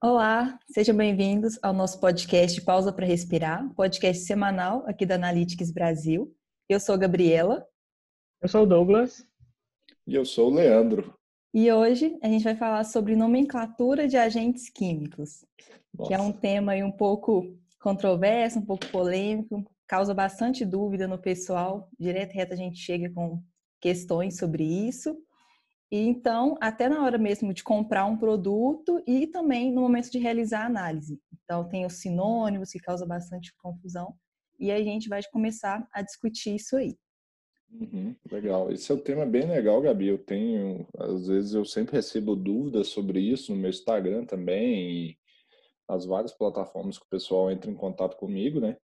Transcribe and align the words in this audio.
Olá, 0.00 0.58
sejam 0.70 0.96
bem-vindos 0.96 1.58
ao 1.60 1.72
nosso 1.72 1.98
podcast 1.98 2.60
Pausa 2.62 2.92
para 2.92 3.04
Respirar, 3.04 3.68
podcast 3.74 4.22
semanal 4.22 4.84
aqui 4.86 5.04
da 5.04 5.16
Analytics 5.16 5.72
Brasil. 5.72 6.32
Eu 6.68 6.78
sou 6.78 6.94
a 6.94 6.98
Gabriela. 6.98 7.66
Eu 8.40 8.48
sou 8.48 8.62
o 8.62 8.66
Douglas. 8.66 9.26
E 10.06 10.14
eu 10.14 10.24
sou 10.24 10.52
o 10.52 10.54
Leandro. 10.54 11.12
E 11.52 11.72
hoje 11.72 12.16
a 12.22 12.28
gente 12.28 12.44
vai 12.44 12.54
falar 12.54 12.84
sobre 12.84 13.16
nomenclatura 13.16 14.06
de 14.06 14.16
agentes 14.16 14.70
químicos, 14.70 15.44
Nossa. 15.92 16.08
que 16.08 16.14
é 16.14 16.20
um 16.20 16.30
tema 16.30 16.74
um 16.74 16.92
pouco 16.92 17.58
controverso, 17.80 18.60
um 18.60 18.64
pouco 18.64 18.86
polêmico, 18.92 19.64
causa 19.86 20.14
bastante 20.14 20.64
dúvida 20.64 21.08
no 21.08 21.18
pessoal. 21.18 21.90
Direto 21.98 22.34
e 22.34 22.36
reto 22.36 22.52
a 22.52 22.56
gente 22.56 22.78
chega 22.78 23.10
com 23.10 23.42
questões 23.80 24.36
sobre 24.36 24.64
isso. 24.64 25.16
E 25.90 25.98
então, 25.98 26.56
até 26.60 26.88
na 26.88 27.02
hora 27.02 27.16
mesmo 27.16 27.52
de 27.54 27.64
comprar 27.64 28.04
um 28.04 28.16
produto 28.16 29.02
e 29.06 29.26
também 29.26 29.72
no 29.72 29.80
momento 29.80 30.10
de 30.10 30.18
realizar 30.18 30.62
a 30.62 30.66
análise. 30.66 31.18
Então, 31.42 31.68
tem 31.68 31.86
os 31.86 31.94
sinônimos 31.94 32.70
que 32.70 32.78
causa 32.78 33.06
bastante 33.06 33.54
confusão. 33.56 34.14
E 34.58 34.70
a 34.70 34.82
gente 34.82 35.08
vai 35.08 35.22
começar 35.32 35.86
a 35.92 36.02
discutir 36.02 36.56
isso 36.56 36.76
aí. 36.76 36.96
Uhum, 37.70 38.14
legal. 38.30 38.70
Esse 38.72 38.90
é 38.90 38.94
um 38.94 39.00
tema 39.00 39.26
bem 39.26 39.46
legal, 39.46 39.80
Gabi. 39.80 40.08
Eu 40.08 40.18
tenho, 40.18 40.86
às 40.98 41.28
vezes, 41.28 41.54
eu 41.54 41.64
sempre 41.64 41.96
recebo 41.96 42.34
dúvidas 42.34 42.88
sobre 42.88 43.20
isso 43.20 43.52
no 43.52 43.60
meu 43.60 43.70
Instagram 43.70 44.24
também 44.24 44.90
e 44.90 45.18
nas 45.88 46.04
várias 46.04 46.32
plataformas 46.32 46.98
que 46.98 47.04
o 47.04 47.10
pessoal 47.10 47.50
entra 47.50 47.70
em 47.70 47.74
contato 47.74 48.16
comigo, 48.16 48.60
né? 48.60 48.76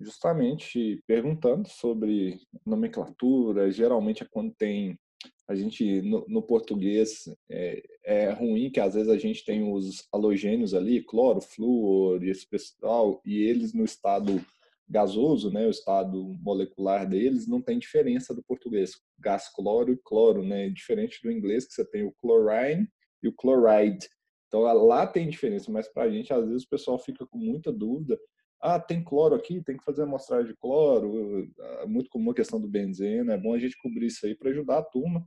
Justamente 0.00 1.02
perguntando 1.06 1.68
sobre 1.68 2.40
nomenclatura. 2.64 3.70
Geralmente 3.70 4.22
é 4.22 4.26
quando 4.30 4.54
tem 4.54 4.98
a 5.46 5.54
gente 5.54 6.00
no, 6.02 6.24
no 6.28 6.42
português 6.42 7.24
é, 7.50 7.82
é, 8.04 8.30
ruim 8.30 8.70
que 8.70 8.78
às 8.78 8.94
vezes 8.94 9.08
a 9.08 9.18
gente 9.18 9.44
tem 9.44 9.62
os 9.62 10.06
halogênios 10.12 10.74
ali, 10.74 11.02
cloro, 11.02 11.40
flúor 11.40 12.22
e 12.22 12.30
esse 12.30 12.48
pessoal, 12.48 13.20
e 13.26 13.36
eles 13.36 13.74
no 13.74 13.84
estado 13.84 14.40
gasoso, 14.88 15.52
né, 15.52 15.66
o 15.66 15.70
estado 15.70 16.34
molecular 16.40 17.08
deles 17.08 17.46
não 17.46 17.60
tem 17.60 17.78
diferença 17.78 18.34
do 18.34 18.42
português, 18.42 18.92
gás 19.18 19.48
cloro 19.52 19.92
e 19.92 19.96
cloro, 19.96 20.42
né, 20.42 20.68
diferente 20.68 21.20
do 21.22 21.30
inglês 21.30 21.66
que 21.66 21.74
você 21.74 21.84
tem 21.84 22.04
o 22.04 22.14
chlorine 22.20 22.88
e 23.22 23.28
o 23.28 23.32
chloride. 23.32 24.08
Então 24.46 24.62
lá 24.62 25.06
tem 25.06 25.28
diferença, 25.28 25.70
mas 25.70 25.86
para 25.88 26.04
a 26.04 26.10
gente 26.10 26.32
às 26.32 26.46
vezes 26.46 26.64
o 26.64 26.68
pessoal 26.68 26.98
fica 26.98 27.26
com 27.26 27.38
muita 27.38 27.72
dúvida. 27.72 28.18
Ah, 28.60 28.78
tem 28.78 29.02
cloro 29.02 29.34
aqui, 29.34 29.62
tem 29.62 29.76
que 29.76 29.84
fazer 29.84 30.02
amostragem 30.02 30.48
de 30.52 30.56
cloro. 30.56 31.50
É 31.80 31.86
muito 31.86 32.10
comum 32.10 32.30
a 32.30 32.34
questão 32.34 32.60
do 32.60 32.68
benzeno. 32.68 33.32
É 33.32 33.38
bom 33.38 33.54
a 33.54 33.58
gente 33.58 33.76
cobrir 33.78 34.06
isso 34.06 34.26
aí 34.26 34.34
para 34.34 34.50
ajudar 34.50 34.78
a 34.78 34.84
turma, 34.84 35.26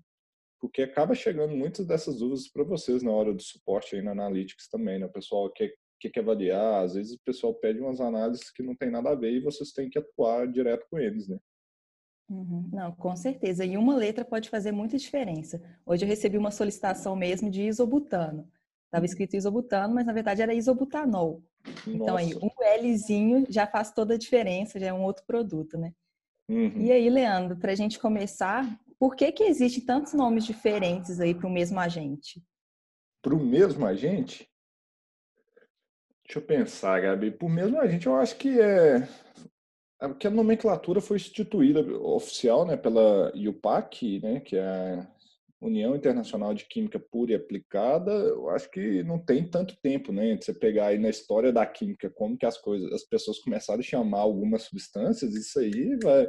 porque 0.59 0.84
acaba 0.84 1.16
chegando 1.16 1.56
muitas 1.56 1.88
dessas 1.88 2.20
dúvidas 2.20 2.48
para 2.48 2.64
vocês 2.64 3.02
na 3.02 3.11
hora 3.11 3.34
do 3.34 3.42
suporte 3.42 3.95
aí 3.95 4.02
na 4.02 4.11
Analytics 4.11 4.67
também, 4.70 5.00
né? 5.00 5.08
O 5.08 5.11
pessoal 5.11 5.52
quer 5.52 5.73
que 6.00 6.09
quer 6.09 6.20
avaliar. 6.20 6.84
Às 6.84 6.95
vezes 6.95 7.14
o 7.14 7.20
pessoal 7.23 7.54
pede 7.56 7.80
umas 7.80 8.02
análises 8.02 8.52
que 8.52 8.61
não 8.61 8.76
tem 8.76 8.92
nada 8.92 9.11
a 9.11 9.16
ver 9.16 9.31
e 9.31 9.39
vocês 9.39 9.72
têm 9.72 9.89
que 9.89 9.98
atuar 9.98 10.48
direto 10.48 10.86
com 10.89 11.00
eles, 11.00 11.28
né? 11.28 11.39
Uhum. 12.30 12.70
Não, 12.72 12.92
com 12.92 13.16
certeza. 13.16 13.66
E 13.66 13.78
uma 13.78 13.95
letra 13.95 14.26
pode 14.26 14.50
fazer 14.50 14.72
muita 14.72 14.98
diferença. 14.98 15.61
Hoje 15.86 16.04
eu 16.04 16.09
recebi 16.09 16.38
uma 16.38 16.52
solicitação 16.52 17.16
mesmo 17.16 17.50
de 17.50 17.64
isobutano. 17.64 18.50
Estava 18.94 19.08
escrito 19.08 19.36
isobutano, 19.36 19.95
mas 19.95 20.05
na 20.05 20.13
verdade 20.13 20.44
era 20.44 20.53
isobutanol. 20.53 21.41
Nossa. 21.66 21.89
Então 21.89 22.16
aí, 22.16 22.36
um 22.36 22.49
Lzinho 22.80 23.44
já 23.49 23.66
faz 23.66 23.91
toda 23.91 24.13
a 24.13 24.17
diferença, 24.19 24.80
já 24.80 24.86
é 24.86 24.94
um 24.94 25.02
outro 25.02 25.25
produto, 25.25 25.80
né? 25.80 25.95
Uhum. 26.47 26.80
E 26.80 26.91
aí, 26.91 27.09
Leandro, 27.09 27.58
para 27.58 27.71
a 27.71 27.75
gente 27.75 27.97
começar, 27.97 28.80
por 28.99 29.16
que 29.16 29.31
que 29.31 29.45
existem 29.45 29.83
tantos 29.83 30.14
nomes 30.14 30.45
diferentes 30.45 31.19
aí 31.19 31.33
para 31.33 31.47
o 31.47 31.52
mesmo 31.52 31.80
agente? 31.80 32.39
Para 33.19 33.33
o 33.33 33.44
mesmo 33.44 33.83
agente? 33.83 34.47
Deixa 36.23 36.37
eu 36.37 36.43
pensar, 36.43 37.02
Gabi. 37.02 37.32
Por 37.32 37.49
mesmo 37.49 37.80
a 37.80 37.87
gente, 37.87 38.05
eu 38.05 38.15
acho 38.15 38.36
que 38.36 38.61
é, 38.61 39.08
é 39.99 40.08
porque 40.08 40.27
a 40.27 40.30
nomenclatura 40.30 41.02
foi 41.02 41.17
instituída 41.17 41.82
oficial, 41.99 42.64
né, 42.64 42.77
pela 42.77 43.32
IUPAC, 43.33 44.20
né, 44.20 44.39
que 44.39 44.55
é 44.55 44.64
a 44.64 45.08
União 45.64 45.96
Internacional 45.96 46.54
de 46.54 46.66
Química 46.66 47.00
Pura 47.00 47.32
e 47.32 47.36
Aplicada. 47.36 48.12
Eu 48.12 48.50
acho 48.50 48.70
que 48.70 49.02
não 49.04 49.18
tem 49.18 49.48
tanto 49.48 49.76
tempo, 49.82 50.12
né, 50.12 50.36
de 50.36 50.44
você 50.44 50.54
pegar 50.54 50.88
aí 50.88 51.00
na 51.00 51.10
história 51.10 51.54
da 51.54 51.66
química 51.66 52.10
como 52.10 52.38
que 52.38 52.46
as 52.46 52.58
coisas, 52.58 52.92
as 52.92 53.04
pessoas 53.04 53.40
começaram 53.40 53.80
a 53.80 53.84
chamar 53.84 54.20
algumas 54.20 54.64
substâncias. 54.64 55.34
Isso 55.34 55.60
aí 55.60 55.98
vai 56.04 56.28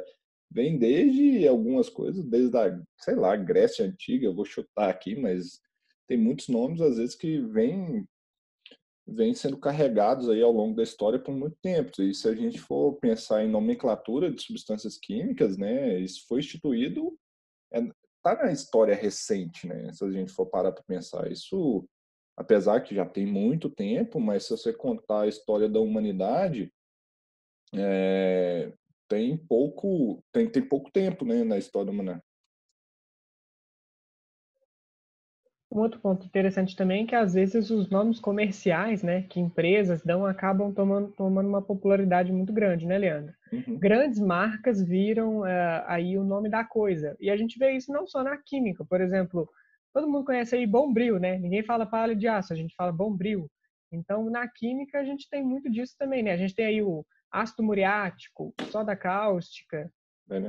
vem 0.51 0.77
desde 0.77 1.45
algumas 1.47 1.89
coisas, 1.89 2.23
desde 2.23 2.55
a, 2.57 2.79
sei 2.99 3.15
lá, 3.15 3.35
Grécia 3.35 3.85
antiga. 3.85 4.25
Eu 4.25 4.35
vou 4.35 4.45
chutar 4.45 4.89
aqui, 4.89 5.15
mas 5.15 5.59
tem 6.07 6.17
muitos 6.17 6.47
nomes 6.47 6.79
às 6.81 6.97
vezes 6.97 7.15
que 7.15 7.39
vêm 7.41 8.07
vêm 9.07 9.35
sendo 9.35 9.57
carregados 9.57 10.27
aí 10.29 10.41
ao 10.41 10.51
longo 10.51 10.75
da 10.75 10.81
história 10.81 11.19
por 11.19 11.33
muito 11.33 11.55
tempo. 11.61 12.01
E 12.01 12.13
se 12.13 12.27
a 12.27 12.33
gente 12.33 12.59
for 12.59 12.93
pensar 12.95 13.43
em 13.43 13.51
nomenclatura 13.51 14.31
de 14.31 14.41
substâncias 14.41 14.97
químicas, 14.97 15.57
né, 15.57 15.99
isso 15.99 16.25
foi 16.27 16.39
instituído 16.39 17.15
é, 18.31 18.35
tá 18.35 18.43
na 18.43 18.51
história 18.51 18.95
recente, 18.95 19.67
né? 19.67 19.91
Se 19.93 20.03
a 20.03 20.11
gente 20.11 20.31
for 20.31 20.45
parar 20.45 20.71
para 20.71 20.83
pensar 20.83 21.31
isso, 21.31 21.87
apesar 22.35 22.81
que 22.81 22.95
já 22.95 23.05
tem 23.05 23.25
muito 23.25 23.69
tempo, 23.69 24.19
mas 24.19 24.45
se 24.45 24.51
você 24.51 24.73
contar 24.73 25.21
a 25.21 25.27
história 25.27 25.69
da 25.69 25.79
humanidade, 25.79 26.71
é, 27.73 28.73
tem 29.07 29.37
pouco 29.37 30.23
tem, 30.31 30.49
tem 30.49 30.67
pouco 30.67 30.91
tempo, 30.91 31.25
né, 31.25 31.43
na 31.43 31.57
história 31.57 31.85
da 31.85 31.91
Um 35.75 35.79
outro 35.81 35.99
ponto 35.99 36.25
interessante 36.25 36.73
também 36.73 37.03
é 37.03 37.05
que 37.05 37.15
às 37.15 37.33
vezes 37.33 37.69
os 37.69 37.89
nomes 37.89 38.17
comerciais, 38.17 39.03
né, 39.03 39.23
que 39.23 39.41
empresas 39.41 40.01
dão, 40.01 40.25
acabam 40.25 40.73
tomando, 40.73 41.11
tomando 41.11 41.49
uma 41.49 41.61
popularidade 41.61 42.31
muito 42.31 42.53
grande, 42.53 42.85
né, 42.85 42.97
Leandro? 42.97 43.33
Uhum. 43.51 43.77
Grandes 43.77 44.17
marcas 44.17 44.81
viram 44.81 45.41
uh, 45.41 45.83
aí 45.85 46.17
o 46.17 46.23
nome 46.23 46.47
da 46.47 46.63
coisa. 46.63 47.17
E 47.19 47.29
a 47.29 47.35
gente 47.35 47.59
vê 47.59 47.73
isso 47.73 47.91
não 47.91 48.07
só 48.07 48.23
na 48.23 48.37
química, 48.37 48.85
por 48.85 49.01
exemplo, 49.01 49.49
todo 49.93 50.07
mundo 50.07 50.23
conhece 50.23 50.55
aí 50.55 50.65
Bombril, 50.65 51.19
né? 51.19 51.37
Ninguém 51.37 51.61
fala 51.61 51.85
palha 51.85 52.15
de 52.15 52.25
aço, 52.25 52.53
a 52.53 52.55
gente 52.55 52.73
fala 52.73 52.93
Bombril. 52.93 53.51
Então, 53.91 54.29
na 54.29 54.47
química, 54.47 54.99
a 54.99 55.03
gente 55.03 55.29
tem 55.29 55.43
muito 55.43 55.69
disso 55.69 55.93
também, 55.99 56.23
né? 56.23 56.31
A 56.31 56.37
gente 56.37 56.55
tem 56.55 56.67
aí 56.67 56.81
o 56.81 57.05
ácido 57.29 57.63
muriático, 57.63 58.53
soda 58.71 58.95
cáustica, 58.95 59.91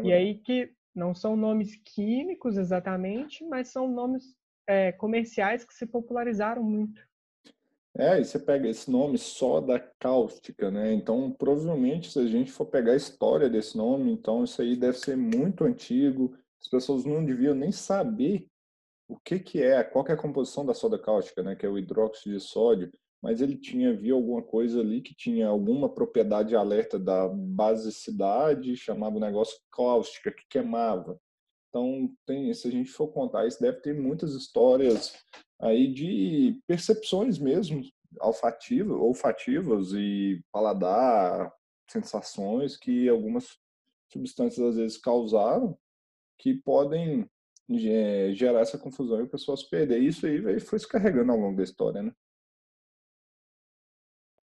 e 0.05 0.13
aí 0.13 0.37
que 0.37 0.71
não 0.95 1.17
são 1.17 1.35
nomes 1.35 1.75
químicos 1.85 2.57
exatamente, 2.57 3.45
mas 3.45 3.73
são 3.73 3.89
nomes 3.89 4.37
é, 4.67 4.93
comerciais 4.93 5.65
que 5.65 5.75
se 5.75 5.87
popularizaram 5.87 6.63
muito. 6.63 7.01
É, 7.99 8.21
e 8.21 8.25
você 8.25 8.39
pega 8.39 8.69
esse 8.69 8.91
nome 8.91 9.17
só 9.17 9.59
da 9.59 9.81
cáustica, 9.81 10.71
né? 10.71 10.93
Então, 10.93 11.33
provavelmente, 11.33 12.11
se 12.13 12.19
a 12.19 12.27
gente 12.27 12.53
for 12.53 12.67
pegar 12.67 12.93
a 12.93 12.97
história 12.97 13.49
desse 13.49 13.77
nome, 13.77 14.13
então 14.13 14.45
isso 14.45 14.61
aí 14.61 14.77
deve 14.77 14.99
ser 14.99 15.17
muito 15.17 15.65
antigo. 15.65 16.37
As 16.61 16.69
pessoas 16.69 17.07
não 17.07 17.25
deviam 17.25 17.55
nem 17.55 17.73
saber 17.73 18.47
o 19.09 19.17
que 19.19 19.39
que 19.39 19.63
é, 19.63 19.83
qual 19.83 20.05
que 20.05 20.11
é 20.11 20.15
a 20.15 20.19
composição 20.19 20.67
da 20.67 20.75
soda 20.75 20.99
cáustica, 20.99 21.43
né? 21.43 21.57
Que 21.57 21.65
é 21.65 21.69
o 21.69 21.79
hidróxido 21.79 22.37
de 22.37 22.41
sódio. 22.43 22.93
Mas 23.23 23.41
ele 23.41 23.57
tinha 23.57 23.97
viu 23.97 24.17
alguma 24.17 24.43
coisa 24.43 24.81
ali 24.81 25.01
que 25.01 25.15
tinha 25.15 25.49
alguma 25.49 25.89
propriedade 25.89 26.55
alerta 26.55 26.99
da 26.99 27.27
basicidade, 27.29 28.77
chamava 28.77 29.17
o 29.17 29.21
negócio 29.21 29.59
cáustica, 29.73 30.31
que 30.31 30.45
queimava. 30.51 31.19
Então, 31.77 32.11
tem, 32.25 32.55
se 32.55 32.67
a 32.67 32.71
gente 32.71 32.91
for 32.91 33.09
contar 33.09 33.47
isso, 33.47 33.61
deve 33.61 33.83
ter 33.83 33.95
muitas 33.95 34.33
histórias 34.33 35.13
aí 35.61 35.93
de 35.93 36.59
percepções 36.67 37.39
mesmo, 37.39 37.83
olfativas, 38.19 38.97
olfativas 38.97 39.93
e 39.93 40.43
paladar, 40.51 41.53
sensações 41.87 42.79
que 42.79 43.11
algumas 43.11 43.59
substâncias 44.11 44.67
às 44.67 44.77
vezes 44.77 44.97
causaram, 44.97 45.79
que 46.39 46.55
podem 46.55 47.29
gerar 47.69 48.61
essa 48.61 48.79
confusão 48.79 49.21
e 49.21 49.25
as 49.25 49.31
pessoas 49.31 49.63
perder. 49.63 49.99
Isso 49.99 50.27
aí 50.27 50.59
foi 50.59 50.79
se 50.79 50.89
carregando 50.89 51.31
ao 51.31 51.39
longo 51.39 51.59
da 51.59 51.63
história, 51.63 52.03
né? 52.03 52.13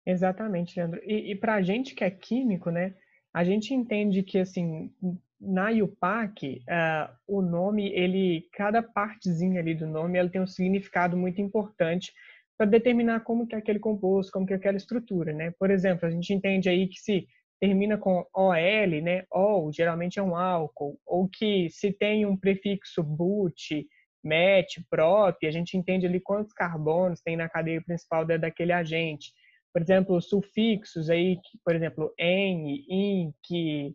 Exatamente, 0.06 0.78
Leandro. 0.78 0.98
E, 1.04 1.32
e 1.32 1.34
para 1.36 1.56
a 1.56 1.62
gente 1.62 1.94
que 1.94 2.04
é 2.04 2.10
químico, 2.10 2.70
né, 2.70 2.96
a 3.34 3.44
gente 3.44 3.74
entende 3.74 4.22
que 4.22 4.38
assim 4.38 4.90
na 5.40 5.70
IUPAC, 5.70 6.62
uh, 6.68 7.14
o 7.26 7.40
nome, 7.40 7.92
ele, 7.92 8.48
cada 8.52 8.82
partezinha 8.82 9.60
ali 9.60 9.74
do 9.74 9.86
nome, 9.86 10.18
ela 10.18 10.28
tem 10.28 10.40
um 10.40 10.46
significado 10.46 11.16
muito 11.16 11.40
importante 11.40 12.12
para 12.56 12.66
determinar 12.66 13.20
como 13.20 13.46
que 13.46 13.54
é 13.54 13.58
aquele 13.58 13.78
composto, 13.78 14.32
como 14.32 14.44
que 14.44 14.52
é 14.52 14.56
aquela 14.56 14.76
estrutura, 14.76 15.32
né? 15.32 15.52
Por 15.58 15.70
exemplo, 15.70 16.06
a 16.06 16.10
gente 16.10 16.34
entende 16.34 16.68
aí 16.68 16.88
que 16.88 16.98
se 16.98 17.26
termina 17.60 17.96
com 17.96 18.26
OL, 18.34 19.02
né? 19.02 19.24
OL 19.30 19.72
geralmente 19.72 20.18
é 20.18 20.22
um 20.22 20.34
álcool, 20.34 20.98
ou 21.06 21.28
que 21.28 21.70
se 21.70 21.92
tem 21.92 22.26
um 22.26 22.36
prefixo 22.36 23.02
but, 23.02 23.54
met, 24.24 24.84
prop, 24.90 25.46
a 25.46 25.50
gente 25.50 25.76
entende 25.76 26.06
ali 26.06 26.20
quantos 26.20 26.52
carbonos 26.52 27.20
tem 27.20 27.36
na 27.36 27.48
cadeia 27.48 27.80
principal 27.80 28.24
daquele 28.24 28.72
agente. 28.72 29.32
Por 29.72 29.82
exemplo, 29.82 30.20
sufixos 30.20 31.08
aí, 31.08 31.38
por 31.64 31.76
exemplo, 31.76 32.12
en, 32.18 32.84
in, 32.88 33.32
que, 33.42 33.94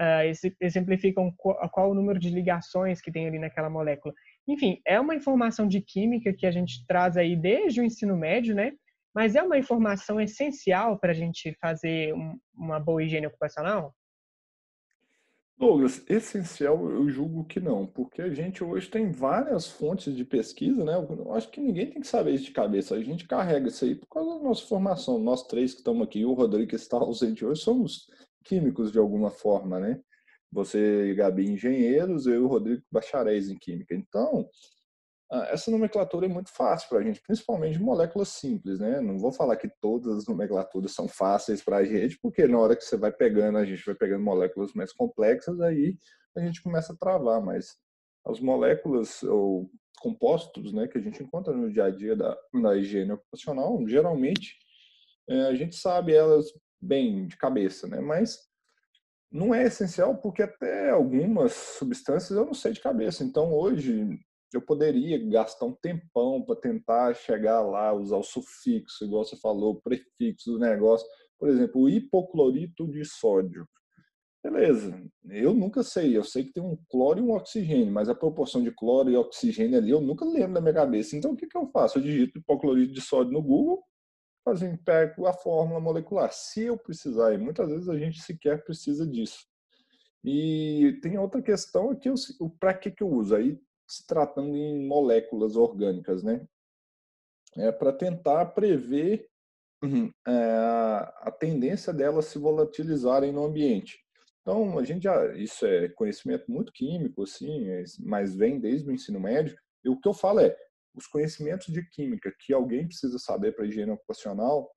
uh, 0.00 0.54
exemplificam 0.60 1.32
qual, 1.36 1.56
qual 1.70 1.90
o 1.90 1.94
número 1.94 2.18
de 2.18 2.30
ligações 2.30 3.00
que 3.00 3.12
tem 3.12 3.26
ali 3.26 3.38
naquela 3.38 3.70
molécula. 3.70 4.14
Enfim, 4.46 4.80
é 4.86 5.00
uma 5.00 5.14
informação 5.14 5.66
de 5.66 5.80
química 5.80 6.32
que 6.32 6.46
a 6.46 6.50
gente 6.50 6.86
traz 6.86 7.16
aí 7.16 7.36
desde 7.36 7.80
o 7.80 7.84
ensino 7.84 8.16
médio, 8.16 8.54
né? 8.54 8.72
Mas 9.14 9.34
é 9.34 9.42
uma 9.42 9.58
informação 9.58 10.20
essencial 10.20 10.98
para 10.98 11.12
a 11.12 11.14
gente 11.14 11.56
fazer 11.60 12.12
um, 12.14 12.38
uma 12.54 12.78
boa 12.78 13.02
higiene 13.02 13.26
ocupacional? 13.26 13.94
Douglas, 15.58 16.04
essencial 16.06 16.90
eu 16.90 17.08
julgo 17.08 17.42
que 17.44 17.58
não, 17.58 17.86
porque 17.86 18.20
a 18.20 18.28
gente 18.28 18.62
hoje 18.62 18.90
tem 18.90 19.10
várias 19.10 19.66
fontes 19.66 20.14
de 20.14 20.22
pesquisa, 20.22 20.84
né? 20.84 20.92
Eu 20.94 21.32
acho 21.32 21.50
que 21.50 21.62
ninguém 21.62 21.90
tem 21.90 22.02
que 22.02 22.06
saber 22.06 22.34
isso 22.34 22.44
de 22.44 22.50
cabeça. 22.50 22.94
A 22.94 23.02
gente 23.02 23.26
carrega 23.26 23.68
isso 23.68 23.86
aí 23.86 23.94
por 23.94 24.06
causa 24.06 24.36
da 24.36 24.44
nossa 24.44 24.66
formação. 24.66 25.18
Nós 25.18 25.46
três 25.46 25.72
que 25.72 25.78
estamos 25.78 26.06
aqui, 26.06 26.26
o 26.26 26.34
Rodrigo 26.34 26.68
que 26.68 26.76
está 26.76 26.98
ausente 26.98 27.42
hoje, 27.42 27.62
somos 27.62 28.06
químicos 28.46 28.92
de 28.92 28.98
alguma 28.98 29.30
forma, 29.30 29.78
né? 29.78 30.00
Você 30.52 31.10
e 31.10 31.14
Gabi 31.14 31.50
engenheiros, 31.50 32.26
eu 32.26 32.34
e 32.34 32.38
o 32.38 32.46
Rodrigo 32.46 32.82
bacharéis 32.90 33.48
em 33.50 33.58
química. 33.58 33.94
Então, 33.94 34.48
ah, 35.30 35.48
essa 35.50 35.70
nomenclatura 35.70 36.26
é 36.26 36.28
muito 36.28 36.50
fácil 36.50 36.88
para 36.88 36.98
a 36.98 37.02
gente, 37.02 37.20
principalmente 37.20 37.80
moléculas 37.80 38.28
simples, 38.28 38.78
né? 38.78 39.00
Não 39.00 39.18
vou 39.18 39.32
falar 39.32 39.56
que 39.56 39.68
todas 39.80 40.18
as 40.18 40.26
nomenclaturas 40.26 40.92
são 40.92 41.08
fáceis 41.08 41.62
para 41.62 41.78
a 41.78 41.84
gente, 41.84 42.18
porque 42.22 42.46
na 42.46 42.58
hora 42.58 42.76
que 42.76 42.84
você 42.84 42.96
vai 42.96 43.12
pegando, 43.12 43.58
a 43.58 43.64
gente 43.64 43.84
vai 43.84 43.94
pegando 43.94 44.22
moléculas 44.22 44.72
mais 44.72 44.92
complexas, 44.92 45.60
aí 45.60 45.98
a 46.36 46.40
gente 46.40 46.62
começa 46.62 46.92
a 46.92 46.96
travar, 46.96 47.42
mas 47.42 47.76
as 48.24 48.40
moléculas 48.40 49.22
ou 49.24 49.68
compostos, 49.98 50.72
né, 50.72 50.86
que 50.86 50.98
a 50.98 51.00
gente 51.00 51.22
encontra 51.22 51.52
no 51.54 51.72
dia 51.72 51.84
a 51.84 51.90
dia 51.90 52.14
da, 52.14 52.36
da 52.62 52.76
higiene 52.76 53.12
ocupacional, 53.12 53.82
geralmente 53.88 54.56
é, 55.28 55.42
a 55.46 55.54
gente 55.54 55.74
sabe 55.74 56.14
elas 56.14 56.46
bem 56.80 57.26
de 57.26 57.36
cabeça, 57.36 57.86
né? 57.86 58.00
Mas 58.00 58.38
não 59.30 59.54
é 59.54 59.64
essencial 59.64 60.16
porque 60.16 60.42
até 60.42 60.90
algumas 60.90 61.52
substâncias 61.52 62.36
eu 62.36 62.46
não 62.46 62.54
sei 62.54 62.72
de 62.72 62.80
cabeça. 62.80 63.24
Então 63.24 63.52
hoje 63.52 64.18
eu 64.52 64.60
poderia 64.60 65.18
gastar 65.28 65.66
um 65.66 65.74
tempão 65.74 66.42
para 66.42 66.56
tentar 66.56 67.14
chegar 67.14 67.60
lá, 67.60 67.92
usar 67.92 68.16
o 68.16 68.22
sufixo, 68.22 69.04
igual 69.04 69.24
você 69.24 69.36
falou, 69.36 69.74
o 69.74 69.82
prefixo 69.82 70.52
do 70.52 70.58
negócio. 70.58 71.06
Por 71.38 71.48
exemplo, 71.48 71.82
o 71.82 71.88
hipoclorito 71.88 72.86
de 72.88 73.04
sódio. 73.04 73.66
Beleza, 74.42 75.02
eu 75.28 75.52
nunca 75.52 75.82
sei, 75.82 76.16
eu 76.16 76.22
sei 76.22 76.44
que 76.44 76.52
tem 76.52 76.62
um 76.62 76.78
cloro 76.88 77.18
e 77.18 77.22
um 77.22 77.32
oxigênio, 77.32 77.92
mas 77.92 78.08
a 78.08 78.14
proporção 78.14 78.62
de 78.62 78.70
cloro 78.70 79.10
e 79.10 79.16
oxigênio 79.16 79.76
ali 79.76 79.90
eu 79.90 80.00
nunca 80.00 80.24
lembro 80.24 80.54
da 80.54 80.60
minha 80.60 80.72
cabeça. 80.72 81.16
Então 81.16 81.32
o 81.32 81.36
que, 81.36 81.48
que 81.48 81.58
eu 81.58 81.66
faço? 81.66 81.98
Eu 81.98 82.02
digito 82.02 82.38
hipoclorito 82.38 82.92
de 82.92 83.00
sódio 83.00 83.32
no 83.32 83.42
Google, 83.42 83.82
fazendo 84.46 84.78
pego 84.78 85.26
a 85.26 85.32
fórmula 85.32 85.80
molecular. 85.80 86.32
Se 86.32 86.62
eu 86.62 86.78
precisar, 86.78 87.34
e 87.34 87.36
muitas 87.36 87.68
vezes 87.68 87.88
a 87.88 87.98
gente 87.98 88.22
sequer 88.22 88.62
precisa 88.62 89.04
disso. 89.04 89.44
E 90.24 91.00
tem 91.02 91.18
outra 91.18 91.42
questão 91.42 91.90
aqui, 91.90 92.08
para 92.60 92.72
que, 92.72 92.92
que 92.92 93.02
eu 93.02 93.08
uso? 93.08 93.34
Aí 93.34 93.60
se 93.88 94.06
tratando 94.06 94.56
em 94.56 94.86
moléculas 94.86 95.56
orgânicas, 95.56 96.22
né? 96.22 96.46
É 97.56 97.72
para 97.72 97.92
tentar 97.92 98.46
prever 98.46 99.28
é, 100.26 100.32
a 100.32 101.32
tendência 101.36 101.92
delas 101.92 102.26
se 102.26 102.38
volatilizarem 102.38 103.32
no 103.32 103.44
ambiente. 103.44 103.98
Então, 104.42 104.78
a 104.78 104.84
gente 104.84 105.04
já, 105.04 105.34
isso 105.34 105.66
é 105.66 105.88
conhecimento 105.88 106.50
muito 106.50 106.72
químico, 106.72 107.24
assim, 107.24 107.66
mas 107.98 108.34
vem 108.34 108.60
desde 108.60 108.88
o 108.88 108.92
ensino 108.92 109.18
médio. 109.18 109.58
E 109.84 109.88
o 109.88 109.98
que 109.98 110.08
eu 110.08 110.14
falo 110.14 110.40
é, 110.40 110.56
os 110.96 111.06
conhecimentos 111.06 111.66
de 111.72 111.88
química 111.90 112.34
que 112.40 112.52
alguém 112.52 112.86
precisa 112.86 113.18
saber 113.18 113.54
para 113.54 113.66
higiene 113.66 113.92
ocupacional, 113.92 114.70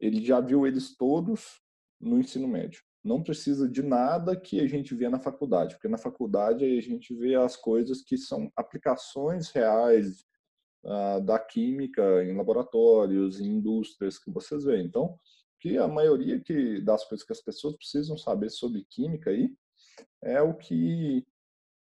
ele 0.00 0.24
já 0.24 0.40
viu 0.40 0.66
eles 0.66 0.96
todos 0.96 1.60
no 2.00 2.18
ensino 2.18 2.48
médio 2.48 2.80
não 3.08 3.22
precisa 3.22 3.68
de 3.68 3.82
nada 3.82 4.36
que 4.38 4.60
a 4.60 4.66
gente 4.66 4.94
vê 4.94 5.08
na 5.08 5.18
faculdade, 5.18 5.74
porque 5.74 5.88
na 5.88 5.98
faculdade 5.98 6.64
a 6.64 6.80
gente 6.80 7.14
vê 7.14 7.34
as 7.34 7.56
coisas 7.56 8.02
que 8.02 8.18
são 8.18 8.50
aplicações 8.56 9.50
reais 9.50 10.24
uh, 10.84 11.20
da 11.24 11.38
química 11.38 12.24
em 12.24 12.36
laboratórios, 12.36 13.40
em 13.40 13.46
indústrias 13.46 14.18
que 14.18 14.30
vocês 14.30 14.64
veem. 14.64 14.86
Então, 14.86 15.18
que 15.60 15.78
a 15.78 15.88
maioria 15.88 16.40
que 16.40 16.80
das 16.82 17.04
coisas 17.08 17.26
que 17.26 17.32
as 17.32 17.40
pessoas 17.40 17.76
precisam 17.76 18.16
saber 18.16 18.50
sobre 18.50 18.84
química 18.90 19.30
aí 19.30 19.50
é 20.22 20.40
o 20.42 20.54
que 20.54 21.26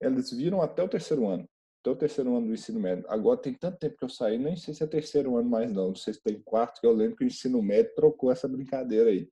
eles 0.01 0.31
viram 0.31 0.61
até 0.61 0.83
o 0.83 0.89
terceiro 0.89 1.27
ano, 1.27 1.47
até 1.81 1.89
o 1.89 1.95
terceiro 1.95 2.35
ano 2.35 2.47
do 2.47 2.53
ensino 2.53 2.79
médio. 2.79 3.03
Agora 3.09 3.41
tem 3.41 3.53
tanto 3.53 3.79
tempo 3.79 3.97
que 3.97 4.05
eu 4.05 4.09
saí, 4.09 4.37
nem 4.37 4.55
sei 4.55 4.73
se 4.73 4.83
é 4.83 4.87
terceiro 4.87 5.35
ano 5.35 5.49
mais 5.49 5.73
não, 5.73 5.89
não 5.89 5.95
sei 5.95 6.13
se 6.13 6.21
tem 6.21 6.39
quarto, 6.39 6.79
que 6.79 6.87
eu 6.87 6.93
lembro 6.93 7.17
que 7.17 7.23
o 7.23 7.27
ensino 7.27 7.61
médio 7.61 7.93
trocou 7.95 8.31
essa 8.31 8.47
brincadeira 8.47 9.09
aí. 9.09 9.27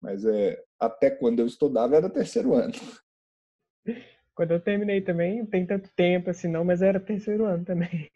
Mas 0.00 0.24
é, 0.24 0.62
até 0.78 1.10
quando 1.10 1.40
eu 1.40 1.46
estudava 1.46 1.94
era 1.94 2.08
terceiro 2.08 2.54
ano. 2.54 2.72
Quando 4.32 4.52
eu 4.52 4.60
terminei 4.60 5.02
também, 5.02 5.44
tem 5.44 5.66
tanto 5.66 5.90
tempo 5.94 6.30
assim 6.30 6.48
não, 6.48 6.64
mas 6.64 6.80
era 6.80 6.98
terceiro 6.98 7.44
ano 7.44 7.62
também. 7.62 8.10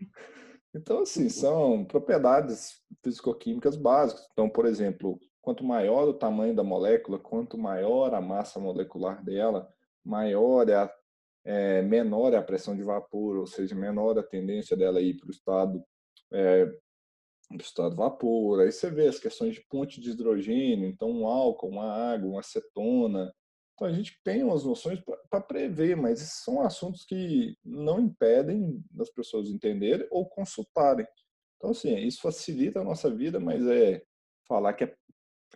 Então, 0.75 1.03
assim, 1.03 1.29
são 1.29 1.85
propriedades 1.85 2.81
físico-químicas 3.03 3.77
básicas. 3.77 4.27
Então, 4.33 4.49
por 4.49 4.65
exemplo, 4.65 5.21
quanto 5.43 5.63
maior 5.63 6.09
o 6.09 6.15
tamanho 6.15 6.55
da 6.55 6.65
molécula, 6.65 7.19
quanto 7.19 7.59
maior 7.59 8.15
a 8.15 8.23
massa 8.23 8.59
molecular 8.59 9.23
dela, 9.23 9.69
maior 10.03 10.67
é 10.71 10.75
a, 10.75 10.91
é, 11.45 11.83
menor 11.83 12.33
é 12.33 12.37
a 12.37 12.43
pressão 12.43 12.75
de 12.77 12.83
vapor, 12.83 13.37
ou 13.37 13.47
seja, 13.47 13.75
menor 13.75 14.19
a 14.19 14.23
tendência 14.23 14.77
dela 14.77 15.01
ir 15.01 15.17
para 15.19 15.29
o 15.29 15.31
estado 15.31 15.85
é, 16.33 16.67
do 17.51 17.61
estado 17.63 17.95
vapor. 17.95 18.61
Aí 18.61 18.73
você 18.73 18.91
vê 18.91 19.07
as 19.07 19.19
questões 19.19 19.55
de 19.55 19.65
ponte 19.69 20.01
de 20.01 20.11
hidrogênio, 20.11 20.89
então 20.89 21.11
um 21.11 21.27
álcool, 21.27 21.69
uma 21.69 21.91
água, 22.13 22.31
uma 22.31 22.41
acetona. 22.41 23.33
Então 23.75 23.89
a 23.89 23.93
gente 23.93 24.19
tem 24.25 24.43
umas 24.43 24.65
noções 24.65 25.01
para 25.29 25.41
prever, 25.41 25.97
mas 25.97 26.21
esses 26.21 26.43
são 26.43 26.63
assuntos 26.63 27.05
que 27.05 27.57
não 27.65 28.01
impedem 28.01 28.83
das 28.91 29.11
pessoas 29.11 29.49
entenderem 29.49 30.07
ou 30.11 30.27
consultarem. 30.27 31.07
Então, 31.57 31.71
assim, 31.71 31.97
isso 31.97 32.21
facilita 32.21 32.81
a 32.81 32.85
nossa 32.85 33.11
vida, 33.11 33.41
mas 33.41 33.67
é 33.67 34.03
falar 34.47 34.75
que 34.75 34.85
é 34.85 34.95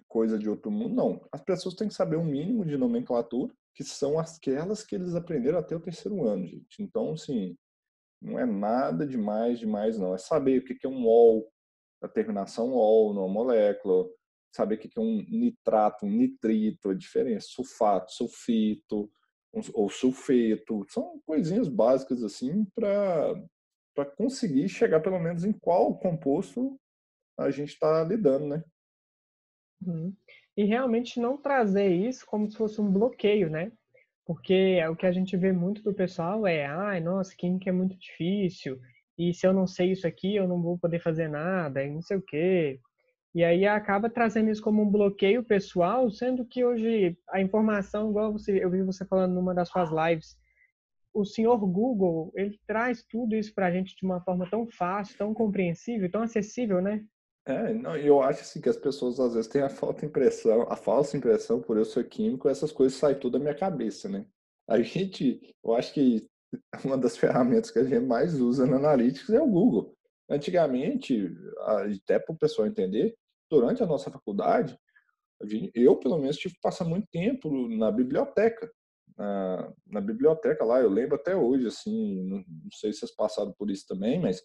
coisa 0.08 0.38
de 0.38 0.49
outro 0.49 0.70
mundo, 0.70 0.94
não. 0.94 1.29
As 1.31 1.43
pessoas 1.43 1.75
têm 1.75 1.88
que 1.88 1.94
saber 1.94 2.17
um 2.17 2.25
mínimo 2.25 2.64
de 2.64 2.76
nomenclatura, 2.76 3.52
que 3.78 3.84
são 3.84 4.19
aquelas 4.19 4.82
que 4.82 4.96
eles 4.96 5.14
aprenderam 5.14 5.60
até 5.60 5.76
o 5.76 5.80
terceiro 5.80 6.26
ano, 6.26 6.44
gente. 6.44 6.82
Então, 6.82 7.12
assim, 7.12 7.56
não 8.20 8.36
é 8.36 8.44
nada 8.44 9.06
demais, 9.06 9.60
demais, 9.60 9.96
não. 9.96 10.12
É 10.12 10.19
saber 10.19 10.58
o 10.58 10.64
que 10.64 10.84
é 10.84 10.88
um 10.88 11.06
ol, 11.06 11.48
a 12.02 12.08
terminação 12.08 12.72
ol 12.72 13.14
numa 13.14 13.28
molécula, 13.28 14.04
saber 14.52 14.75
o 14.75 14.78
que 14.78 14.90
é 14.96 15.00
um 15.00 15.25
nitrato, 15.28 16.04
um 16.04 16.10
nitrito, 16.10 16.90
a 16.90 16.94
diferença, 16.94 17.46
sulfato, 17.48 18.10
sulfito 18.10 19.08
ou 19.72 19.88
sulfeto, 19.88 20.84
são 20.88 21.22
coisinhas 21.25 21.69
básicas 21.69 22.25
assim 22.25 22.64
para 22.75 24.04
conseguir 24.16 24.68
chegar 24.68 24.99
pelo 24.99 25.20
menos 25.20 25.44
em 25.44 25.52
qual 25.52 25.97
composto 25.97 26.76
a 27.38 27.49
gente 27.52 27.75
está 27.75 28.02
lidando, 28.02 28.49
né? 28.49 28.64
Uhum. 29.87 30.16
E 30.58 30.64
realmente 30.64 31.20
não 31.20 31.38
trazer 31.38 31.86
isso 31.86 32.26
como 32.26 32.50
se 32.50 32.56
fosse 32.56 32.80
um 32.80 32.92
bloqueio, 32.92 33.48
né? 33.48 33.70
Porque 34.26 34.76
é 34.80 34.90
o 34.90 34.96
que 34.96 35.06
a 35.06 35.12
gente 35.12 35.36
vê 35.36 35.52
muito 35.52 35.84
do 35.84 35.94
pessoal 35.94 36.44
é, 36.48 36.66
ai, 36.66 36.98
nossa, 36.98 37.32
química 37.38 37.70
é 37.70 37.72
muito 37.72 37.96
difícil, 37.96 38.76
e 39.16 39.32
se 39.32 39.46
eu 39.46 39.52
não 39.52 39.68
sei 39.68 39.92
isso 39.92 40.04
aqui, 40.04 40.34
eu 40.34 40.48
não 40.48 40.60
vou 40.60 40.76
poder 40.76 40.98
fazer 40.98 41.28
nada, 41.28 41.84
e 41.84 41.88
não 41.88 42.02
sei 42.02 42.16
o 42.16 42.22
quê. 42.22 42.80
E 43.32 43.44
aí 43.44 43.66
acaba 43.66 44.10
trazendo 44.10 44.50
isso 44.50 44.60
como 44.60 44.82
um 44.82 44.90
bloqueio 44.90 45.44
pessoal, 45.44 46.10
sendo 46.10 46.44
que 46.44 46.64
hoje 46.64 47.16
a 47.30 47.40
informação, 47.40 48.10
igual 48.10 48.32
você, 48.32 48.58
eu 48.60 48.68
vi 48.68 48.82
você 48.82 49.04
falando 49.06 49.34
numa 49.34 49.54
das 49.54 49.68
suas 49.68 49.90
lives, 49.92 50.36
o 51.14 51.24
senhor 51.24 51.56
Google, 51.58 52.32
ele 52.34 52.58
traz 52.66 53.04
tudo 53.04 53.36
isso 53.36 53.54
para 53.54 53.66
a 53.66 53.70
gente 53.70 53.94
de 53.94 54.04
uma 54.04 54.20
forma 54.22 54.50
tão 54.50 54.66
fácil, 54.66 55.16
tão 55.16 55.32
compreensível, 55.32 56.10
tão 56.10 56.22
acessível, 56.22 56.82
né? 56.82 57.04
É, 57.49 57.73
não, 57.73 57.97
eu 57.97 58.21
acho 58.21 58.43
assim 58.43 58.61
que 58.61 58.69
as 58.69 58.76
pessoas 58.76 59.19
às 59.19 59.33
vezes 59.33 59.49
têm 59.50 59.62
a 59.62 59.71
falta 59.71 60.05
impressão, 60.05 60.67
a 60.69 60.76
falsa 60.76 61.17
impressão 61.17 61.62
por 61.62 61.78
eu 61.78 61.85
ser 61.87 62.07
químico, 62.07 62.47
essas 62.47 62.71
coisas 62.71 62.99
saem 62.99 63.19
tudo 63.19 63.33
da 63.33 63.38
minha 63.38 63.55
cabeça, 63.55 64.07
né? 64.07 64.26
A 64.69 64.83
gente, 64.83 65.40
eu 65.64 65.75
acho 65.75 65.95
que 65.95 66.28
uma 66.85 66.99
das 66.99 67.17
ferramentas 67.17 67.71
que 67.71 67.78
a 67.78 67.85
gente 67.85 68.05
mais 68.05 68.38
usa 68.38 68.67
na 68.67 68.76
Analytics 68.76 69.31
é 69.31 69.40
o 69.40 69.47
Google. 69.47 69.97
Antigamente, 70.31 71.35
até 71.59 72.19
para 72.19 72.35
o 72.35 72.38
pessoal 72.38 72.69
entender, 72.69 73.17
durante 73.50 73.83
a 73.83 73.87
nossa 73.87 74.11
faculdade, 74.11 74.78
eu 75.75 75.97
pelo 75.97 76.19
menos 76.19 76.37
tive 76.37 76.52
que 76.55 76.61
passar 76.61 76.85
muito 76.85 77.09
tempo 77.11 77.50
na 77.69 77.90
biblioteca. 77.90 78.71
Na, 79.17 79.73
na 79.87 80.00
biblioteca 80.02 80.62
lá, 80.67 80.81
eu 80.81 80.90
lembro 80.90 81.17
até 81.17 81.35
hoje, 81.35 81.67
assim, 81.67 82.23
não, 82.25 82.38
não 82.47 82.71
sei 82.75 82.93
se 82.93 83.00
vocês 83.00 83.17
passaram 83.17 83.55
por 83.59 83.71
isso 83.71 83.87
também, 83.88 84.21
mas 84.21 84.43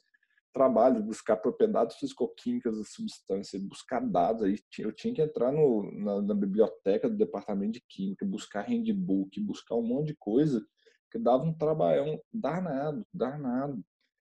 trabalho 0.53 1.03
buscar 1.03 1.37
propriedades 1.37 1.97
fisicoquímicas 1.97 2.77
da 2.77 2.83
substância, 2.83 3.59
buscar 3.59 3.99
dados. 3.99 4.43
Aí 4.43 4.57
eu 4.79 4.91
tinha 4.93 5.13
que 5.13 5.21
entrar 5.21 5.51
no, 5.51 5.91
na, 5.91 6.21
na, 6.21 6.33
biblioteca 6.33 7.09
do 7.09 7.17
departamento 7.17 7.73
de 7.73 7.81
química, 7.81 8.25
buscar 8.25 8.61
handbook, 8.61 9.39
buscar 9.41 9.75
um 9.75 9.81
monte 9.81 10.07
de 10.07 10.15
coisa 10.15 10.65
que 11.11 11.19
dava 11.19 11.43
um 11.43 11.53
trabalhão 11.53 12.21
danado, 12.31 13.05
danado. 13.13 13.83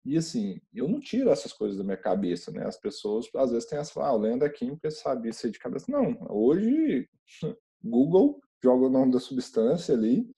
E 0.06 0.18
assim, 0.18 0.60
eu 0.74 0.88
não 0.88 1.00
tiro 1.00 1.30
essas 1.30 1.52
coisas 1.52 1.78
da 1.78 1.84
minha 1.84 1.98
cabeça, 1.98 2.52
né? 2.52 2.66
As 2.66 2.78
pessoas 2.78 3.28
às 3.36 3.52
vezes 3.52 3.68
têm 3.68 3.80
essa, 3.80 4.02
ah, 4.04 4.14
o 4.14 4.18
Leandro 4.18 4.48
é 4.48 4.52
química, 4.52 4.90
sabe 4.92 5.30
isso 5.30 5.50
de 5.50 5.60
cabeça. 5.60 5.86
Não, 5.90 6.16
hoje 6.30 7.10
Google 7.84 8.40
joga 8.64 8.86
o 8.86 8.90
nome 8.90 9.12
da 9.12 9.20
substância 9.20 9.94
ali 9.94 10.30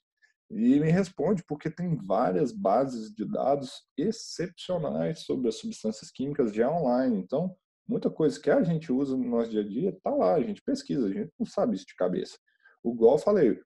e 0.49 0.79
me 0.79 0.89
responde, 0.89 1.43
porque 1.45 1.69
tem 1.69 1.97
várias 1.97 2.51
bases 2.51 3.13
de 3.13 3.25
dados 3.25 3.83
excepcionais 3.97 5.21
sobre 5.21 5.49
as 5.49 5.55
substâncias 5.55 6.09
químicas 6.09 6.53
já 6.53 6.71
online. 6.71 7.17
Então, 7.17 7.55
muita 7.87 8.09
coisa 8.09 8.39
que 8.39 8.49
a 8.49 8.63
gente 8.63 8.91
usa 8.91 9.17
no 9.17 9.27
nosso 9.27 9.49
dia 9.49 9.61
a 9.61 9.67
dia 9.67 9.89
está 9.89 10.09
lá, 10.09 10.35
a 10.35 10.41
gente 10.41 10.61
pesquisa, 10.63 11.07
a 11.07 11.11
gente 11.11 11.31
não 11.37 11.45
sabe 11.45 11.75
isso 11.75 11.85
de 11.85 11.95
cabeça. 11.95 12.37
Igual 12.85 13.15
eu 13.15 13.19
falei, 13.19 13.61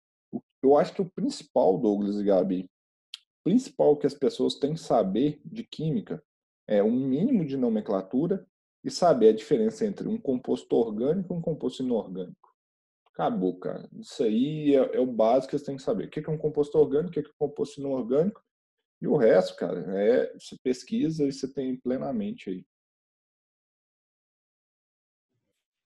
eu 0.64 0.78
acho 0.78 0.94
que 0.94 1.02
o 1.02 1.12
principal, 1.12 1.78
Douglas 1.78 2.18
e 2.18 2.24
Gabi, 2.24 2.70
principal 3.44 3.98
que 3.98 4.08
as 4.08 4.14
pessoas 4.14 4.56
têm 4.56 4.74
que 4.74 4.80
saber 4.80 5.40
de 5.46 5.64
química 5.64 6.24
é 6.68 6.82
um 6.82 6.92
mínimo 6.92 7.46
de 7.46 7.58
nomenclatura 7.58 8.48
e 8.84 8.90
saber 8.90 9.30
a 9.30 9.36
diferença 9.36 9.86
entre 9.86 10.08
um 10.08 10.18
composto 10.18 10.76
orgânico 10.76 11.34
e 11.34 11.38
um 11.38 11.42
composto 11.42 11.84
inorgânico. 11.84 12.51
Acabou, 13.14 13.60
cara. 13.60 13.90
Isso 14.00 14.24
aí 14.24 14.76
é, 14.76 14.96
é 14.96 15.00
o 15.00 15.06
básico 15.06 15.52
que 15.52 15.60
você 15.60 15.66
tem 15.66 15.76
que 15.76 15.82
saber. 15.82 16.08
O 16.08 16.10
que 16.10 16.20
é 16.20 16.30
um 16.30 16.38
composto 16.38 16.78
orgânico, 16.78 17.10
o 17.10 17.12
que 17.12 17.20
é 17.20 17.24
um 17.24 17.48
composto 17.48 17.80
inorgânico. 17.80 18.42
E 19.02 19.08
o 19.08 19.18
resto, 19.18 19.56
cara, 19.56 19.80
é 20.00 20.34
você 20.34 20.56
pesquisa 20.64 21.26
e 21.26 21.32
você 21.32 21.52
tem 21.52 21.76
plenamente 21.76 22.50
aí. 22.50 22.66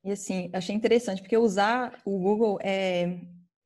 E 0.03 0.11
assim, 0.11 0.51
achei 0.53 0.75
interessante, 0.75 1.21
porque 1.21 1.37
usar 1.37 1.99
o 2.05 2.19
Google 2.19 2.59
é, 2.61 3.19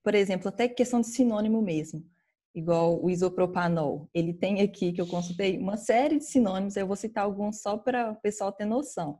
por 0.04 0.16
exemplo, 0.16 0.48
até 0.48 0.70
questão 0.70 1.02
de 1.02 1.08
sinônimo 1.08 1.62
mesmo 1.62 2.06
igual 2.54 3.04
o 3.04 3.10
isopropanol. 3.10 4.10
Ele 4.14 4.34
tem 4.34 4.62
aqui, 4.62 4.92
que 4.92 5.02
eu 5.02 5.08
consultei, 5.08 5.58
uma 5.58 5.78
série 5.78 6.18
de 6.18 6.26
sinônimos, 6.26 6.76
eu 6.76 6.88
vou 6.88 6.96
citar 6.96 7.24
alguns 7.24 7.62
só 7.62 7.78
para 7.78 8.12
o 8.12 8.16
pessoal 8.16 8.52
ter 8.52 8.66
noção. 8.66 9.20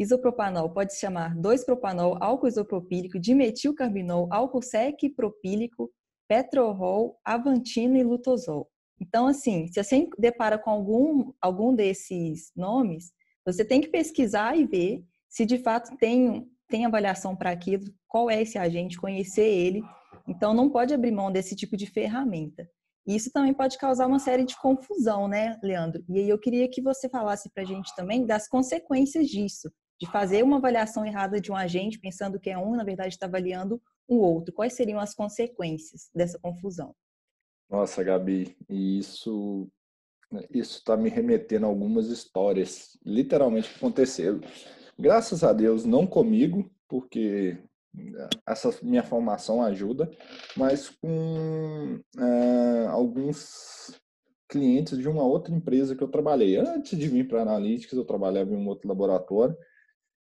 Isopropanol 0.00 0.70
pode 0.70 0.94
se 0.94 1.00
chamar 1.00 1.36
2-propanol, 1.36 2.16
álcool 2.20 2.48
isopropílico, 2.48 3.20
dimetilcarbinol, 3.20 4.28
álcool 4.32 4.62
sec-propílico, 4.62 5.90
petrorol, 6.28 7.18
avantino 7.24 7.96
e 7.96 8.02
lutosol. 8.02 8.68
Então, 9.00 9.26
assim, 9.26 9.68
se 9.68 9.82
você 9.82 10.08
depara 10.18 10.58
com 10.58 10.70
algum, 10.70 11.32
algum 11.40 11.74
desses 11.74 12.50
nomes, 12.56 13.12
você 13.46 13.64
tem 13.64 13.80
que 13.80 13.88
pesquisar 13.88 14.56
e 14.56 14.66
ver 14.66 15.04
se 15.28 15.46
de 15.46 15.58
fato 15.58 15.96
tem, 15.96 16.46
tem 16.68 16.84
avaliação 16.84 17.36
para 17.36 17.50
aquilo, 17.50 17.84
qual 18.08 18.28
é 18.28 18.42
esse 18.42 18.58
agente, 18.58 18.98
conhecer 18.98 19.46
ele 19.46 19.82
então, 20.30 20.54
não 20.54 20.70
pode 20.70 20.94
abrir 20.94 21.10
mão 21.10 21.32
desse 21.32 21.56
tipo 21.56 21.76
de 21.76 21.86
ferramenta. 21.86 22.68
Isso 23.06 23.30
também 23.32 23.52
pode 23.52 23.76
causar 23.78 24.06
uma 24.06 24.20
série 24.20 24.44
de 24.44 24.56
confusão, 24.56 25.26
né, 25.26 25.58
Leandro? 25.62 26.04
E 26.08 26.18
aí 26.18 26.28
eu 26.28 26.38
queria 26.38 26.70
que 26.70 26.80
você 26.80 27.08
falasse 27.08 27.50
para 27.50 27.62
a 27.62 27.66
gente 27.66 27.94
também 27.96 28.24
das 28.24 28.46
consequências 28.46 29.26
disso, 29.26 29.70
de 30.00 30.10
fazer 30.10 30.42
uma 30.42 30.56
avaliação 30.56 31.04
errada 31.04 31.40
de 31.40 31.52
um 31.52 31.56
agente, 31.56 32.00
pensando 32.00 32.40
que 32.40 32.48
é 32.48 32.56
um, 32.56 32.74
na 32.74 32.84
verdade 32.84 33.14
está 33.14 33.26
avaliando 33.26 33.80
o 34.08 34.16
outro. 34.16 34.54
Quais 34.54 34.72
seriam 34.72 34.98
as 34.98 35.14
consequências 35.14 36.08
dessa 36.14 36.38
confusão? 36.38 36.94
Nossa, 37.68 38.02
Gabi, 38.02 38.56
isso 38.68 39.68
isso 40.48 40.78
está 40.78 40.96
me 40.96 41.10
remetendo 41.10 41.66
a 41.66 41.68
algumas 41.68 42.06
histórias, 42.06 42.96
literalmente 43.04 43.70
aconteceram. 43.76 44.40
Graças 44.96 45.42
a 45.42 45.52
Deus, 45.52 45.84
não 45.84 46.06
comigo, 46.06 46.70
porque 46.88 47.58
essa 48.46 48.72
minha 48.80 49.02
formação 49.02 49.60
ajuda, 49.60 50.08
mas 50.56 50.88
com 50.88 52.00
é, 52.16 52.86
alguns 52.86 54.00
clientes 54.48 54.96
de 54.98 55.08
uma 55.08 55.24
outra 55.24 55.52
empresa 55.52 55.96
que 55.96 56.02
eu 56.02 56.08
trabalhei. 56.08 56.56
Antes 56.56 56.96
de 56.96 57.08
vir 57.08 57.26
para 57.26 57.42
Analytics, 57.42 57.92
eu 57.92 58.04
trabalhava 58.04 58.52
em 58.52 58.56
um 58.56 58.68
outro 58.68 58.88
laboratório 58.88 59.56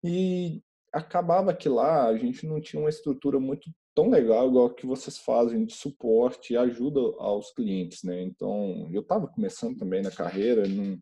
e 0.04 0.62
acabava 0.94 1.54
que 1.54 1.70
lá 1.70 2.08
a 2.08 2.18
gente 2.18 2.46
não 2.46 2.62
tinha 2.62 2.82
uma 2.82 2.90
estrutura 2.90 3.40
muito 3.40 3.70
tão 3.96 4.10
legal 4.10 4.48
igual 4.48 4.70
que 4.70 4.86
vocês 4.86 5.18
fazem 5.18 5.66
de 5.66 5.74
suporte 5.74 6.54
e 6.54 6.58
ajuda 6.58 7.00
aos 7.18 7.52
clientes, 7.52 8.04
né? 8.04 8.22
Então, 8.22 8.90
eu 8.94 9.02
estava 9.02 9.28
começando 9.28 9.76
também 9.76 10.04
na 10.04 10.12
carreira, 10.12 10.68
não, 10.68 11.00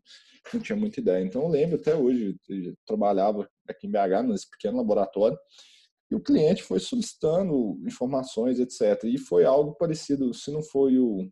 não 0.52 0.60
tinha 0.60 0.76
muita 0.76 1.00
ideia. 1.00 1.22
Então, 1.22 1.42
eu 1.42 1.48
lembro 1.48 1.76
até 1.76 1.94
hoje, 1.94 2.34
eu 2.48 2.74
trabalhava 2.86 3.46
aqui 3.68 3.86
em 3.86 3.90
BH, 3.90 4.22
nesse 4.26 4.48
pequeno 4.48 4.78
laboratório, 4.78 5.38
e 6.10 6.14
o 6.14 6.22
cliente 6.22 6.62
foi 6.62 6.80
solicitando 6.80 7.78
informações, 7.86 8.58
etc. 8.58 9.04
E 9.04 9.18
foi 9.18 9.44
algo 9.44 9.74
parecido, 9.74 10.32
se 10.32 10.50
não 10.50 10.62
foi 10.62 10.98
o, 10.98 11.28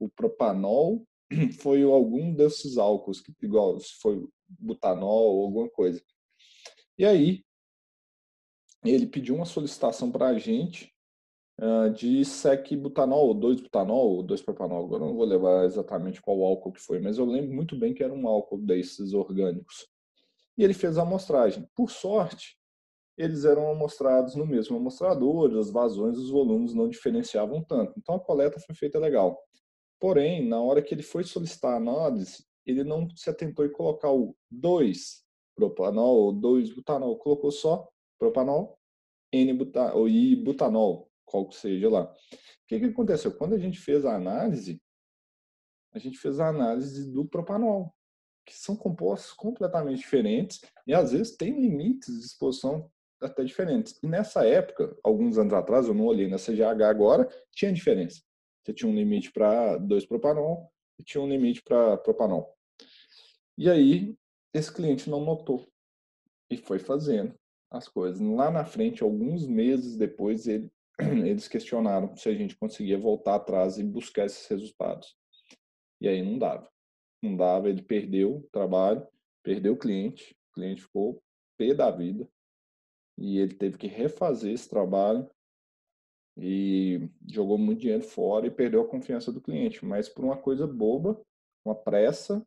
o 0.00 0.08
propanol, 0.08 1.04
foi 1.60 1.82
algum 1.82 2.32
desses 2.34 2.78
álcools, 2.78 3.22
igual 3.42 3.78
se 3.80 3.94
foi 4.00 4.26
butanol 4.48 5.36
ou 5.36 5.44
alguma 5.44 5.68
coisa. 5.68 6.00
E 6.98 7.04
aí, 7.04 7.42
ele 8.84 9.06
pediu 9.06 9.34
uma 9.34 9.44
solicitação 9.44 10.10
para 10.10 10.28
a 10.28 10.38
gente 10.38 10.92
uh, 11.60 11.90
de 11.90 12.24
sec-butanol, 12.24 13.28
ou 13.28 13.34
2-butanol, 13.34 14.16
ou 14.16 14.26
2-propanol. 14.26 14.84
Agora 14.84 15.04
não 15.04 15.14
vou 15.14 15.24
levar 15.24 15.64
exatamente 15.64 16.20
qual 16.20 16.42
álcool 16.42 16.72
que 16.72 16.80
foi, 16.80 17.00
mas 17.00 17.18
eu 17.18 17.24
lembro 17.24 17.54
muito 17.54 17.76
bem 17.76 17.94
que 17.94 18.02
era 18.02 18.12
um 18.12 18.26
álcool 18.26 18.58
desses 18.58 19.12
orgânicos. 19.12 19.86
E 20.58 20.64
ele 20.64 20.74
fez 20.74 20.98
a 20.98 21.02
amostragem. 21.02 21.68
Por 21.74 21.90
sorte, 21.90 22.56
eles 23.16 23.44
eram 23.44 23.70
amostrados 23.70 24.34
no 24.34 24.46
mesmo 24.46 24.76
amostrador, 24.76 25.56
as 25.56 25.70
vazões 25.70 26.18
os 26.18 26.30
volumes 26.30 26.74
não 26.74 26.88
diferenciavam 26.88 27.62
tanto. 27.62 27.94
Então 27.98 28.16
a 28.16 28.20
coleta 28.20 28.58
foi 28.60 28.74
feita 28.74 28.98
legal. 28.98 29.38
Porém, 30.00 30.46
na 30.46 30.60
hora 30.60 30.82
que 30.82 30.94
ele 30.94 31.02
foi 31.02 31.22
solicitar 31.24 31.74
a 31.74 31.76
análise, 31.76 32.44
ele 32.66 32.82
não 32.82 33.08
se 33.14 33.30
atentou 33.30 33.64
em 33.64 33.72
colocar 33.72 34.10
o 34.10 34.34
2 34.50 35.22
propanol 35.54 36.16
ou 36.16 36.32
2 36.32 36.74
butanol, 36.74 37.16
colocou 37.18 37.50
só 37.50 37.88
propanol, 38.18 38.78
N 39.32 39.52
butanol, 39.54 39.98
ou 39.98 40.08
I 40.08 40.36
butanol, 40.36 41.10
qual 41.24 41.48
que 41.48 41.56
seja 41.56 41.88
lá. 41.88 42.04
O 42.04 42.66
que, 42.66 42.78
que 42.78 42.86
aconteceu? 42.86 43.32
Quando 43.32 43.54
a 43.54 43.58
gente 43.58 43.78
fez 43.78 44.04
a 44.04 44.14
análise, 44.14 44.80
a 45.92 45.98
gente 45.98 46.18
fez 46.18 46.40
a 46.40 46.48
análise 46.48 47.10
do 47.12 47.24
propanol, 47.24 47.94
que 48.46 48.54
são 48.54 48.76
compostos 48.76 49.32
completamente 49.32 49.98
diferentes 49.98 50.60
e 50.86 50.94
às 50.94 51.12
vezes 51.12 51.36
tem 51.36 51.60
limites 51.60 52.18
de 52.18 52.26
exposição 52.26 52.90
até 53.20 53.44
diferentes. 53.44 53.98
E 54.02 54.06
nessa 54.06 54.46
época, 54.46 54.96
alguns 55.02 55.38
anos 55.38 55.52
atrás, 55.52 55.86
eu 55.86 55.94
não 55.94 56.06
olhei 56.06 56.28
na 56.28 56.38
CGH 56.38 56.82
agora, 56.88 57.28
tinha 57.52 57.72
diferença. 57.72 58.20
Você 58.62 58.72
tinha 58.72 58.90
um 58.90 58.94
limite 58.94 59.32
para 59.32 59.78
2-propanol 59.80 60.70
e 60.98 61.04
tinha 61.04 61.22
um 61.22 61.28
limite 61.28 61.62
para 61.62 61.96
propanol. 61.98 62.56
E 63.56 63.68
aí, 63.68 64.16
esse 64.54 64.72
cliente 64.72 65.08
não 65.08 65.24
notou 65.24 65.66
e 66.50 66.56
foi 66.56 66.78
fazendo 66.78 67.34
as 67.70 67.88
coisas. 67.88 68.20
Lá 68.20 68.50
na 68.50 68.64
frente, 68.64 69.02
alguns 69.02 69.46
meses 69.46 69.96
depois, 69.96 70.46
ele, 70.46 70.70
eles 71.00 71.48
questionaram 71.48 72.14
se 72.16 72.28
a 72.28 72.34
gente 72.34 72.56
conseguia 72.56 72.98
voltar 72.98 73.36
atrás 73.36 73.78
e 73.78 73.84
buscar 73.84 74.26
esses 74.26 74.46
resultados. 74.46 75.16
E 76.00 76.08
aí 76.08 76.22
não 76.22 76.38
dava. 76.38 76.70
Não 77.22 77.36
dava, 77.36 77.68
ele 77.68 77.82
perdeu 77.82 78.38
o 78.38 78.48
trabalho, 78.50 79.06
perdeu 79.42 79.74
o 79.74 79.78
cliente, 79.78 80.36
o 80.50 80.54
cliente 80.54 80.82
ficou 80.82 81.22
pé 81.56 81.72
da 81.72 81.90
vida, 81.90 82.28
e 83.16 83.38
ele 83.38 83.54
teve 83.54 83.78
que 83.78 83.86
refazer 83.86 84.52
esse 84.52 84.68
trabalho 84.68 85.30
e 86.36 87.08
jogou 87.30 87.58
muito 87.58 87.80
dinheiro 87.80 88.02
fora 88.02 88.46
e 88.46 88.50
perdeu 88.50 88.82
a 88.82 88.88
confiança 88.88 89.30
do 89.30 89.40
cliente, 89.40 89.84
mas 89.84 90.08
por 90.08 90.24
uma 90.24 90.36
coisa 90.36 90.66
boba, 90.66 91.20
uma 91.64 91.74
pressa, 91.74 92.44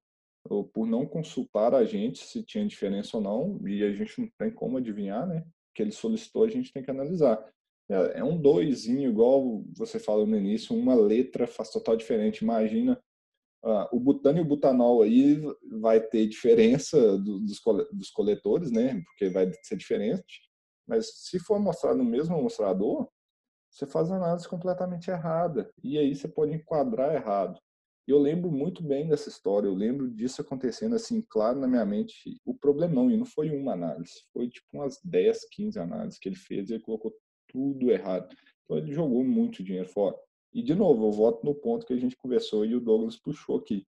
por 0.73 0.85
não 0.85 1.05
consultar 1.05 1.73
a 1.73 1.83
gente 1.83 2.19
se 2.19 2.43
tinha 2.43 2.65
diferença 2.67 3.17
ou 3.17 3.23
não, 3.23 3.67
e 3.67 3.83
a 3.83 3.91
gente 3.91 4.21
não 4.21 4.29
tem 4.37 4.51
como 4.51 4.77
adivinhar, 4.77 5.27
né? 5.27 5.43
Que 5.73 5.81
ele 5.81 5.91
solicitou, 5.91 6.43
a 6.43 6.49
gente 6.49 6.71
tem 6.71 6.83
que 6.83 6.91
analisar. 6.91 7.43
É, 7.89 8.19
é 8.19 8.23
um 8.23 8.39
doisinho, 8.39 9.09
igual 9.09 9.63
você 9.75 9.99
falou 9.99 10.25
no 10.25 10.37
início, 10.37 10.75
uma 10.75 10.95
letra 10.95 11.47
faz 11.47 11.69
total 11.71 11.95
diferente. 11.95 12.43
Imagina 12.43 12.99
uh, 13.63 13.95
o 13.95 13.99
butano 13.99 14.37
e 14.37 14.41
o 14.41 14.45
butanol 14.45 15.01
aí 15.01 15.41
vai 15.79 15.99
ter 15.99 16.27
diferença 16.27 17.17
do, 17.17 17.39
dos, 17.39 17.61
dos 17.91 18.09
coletores, 18.11 18.71
né? 18.71 19.01
Porque 19.05 19.29
vai 19.29 19.51
ser 19.63 19.77
diferente. 19.77 20.41
Mas 20.87 21.11
se 21.27 21.39
for 21.39 21.59
mostrar 21.59 21.95
no 21.95 22.03
mesmo 22.03 22.41
mostrador, 22.41 23.09
você 23.69 23.85
faz 23.85 24.11
a 24.11 24.15
análise 24.15 24.47
completamente 24.47 25.09
errada. 25.09 25.69
E 25.83 25.97
aí 25.97 26.15
você 26.15 26.27
pode 26.27 26.53
enquadrar 26.53 27.13
errado. 27.13 27.59
E 28.07 28.11
eu 28.11 28.19
lembro 28.19 28.51
muito 28.51 28.83
bem 28.83 29.07
dessa 29.07 29.29
história, 29.29 29.67
eu 29.67 29.73
lembro 29.73 30.09
disso 30.11 30.41
acontecendo 30.41 30.95
assim, 30.95 31.21
claro 31.27 31.59
na 31.59 31.67
minha 31.67 31.85
mente, 31.85 32.39
o 32.45 32.53
problemão, 32.53 33.09
e 33.09 33.17
não 33.17 33.25
foi 33.25 33.49
uma 33.49 33.73
análise, 33.73 34.23
foi 34.31 34.47
tipo 34.47 34.67
umas 34.73 34.99
10, 35.03 35.49
15 35.49 35.79
análises 35.79 36.19
que 36.19 36.29
ele 36.29 36.35
fez 36.35 36.69
e 36.69 36.73
ele 36.73 36.83
colocou 36.83 37.13
tudo 37.47 37.89
errado. 37.89 38.35
Então 38.63 38.77
ele 38.77 38.93
jogou 38.93 39.23
muito 39.23 39.63
dinheiro 39.63 39.89
fora. 39.89 40.15
E 40.53 40.61
de 40.61 40.75
novo, 40.75 41.07
eu 41.07 41.11
volto 41.11 41.43
no 41.43 41.55
ponto 41.55 41.85
que 41.85 41.93
a 41.93 41.97
gente 41.97 42.15
conversou 42.15 42.65
e 42.65 42.75
o 42.75 42.79
Douglas 42.79 43.17
puxou 43.17 43.57
aqui 43.57 43.85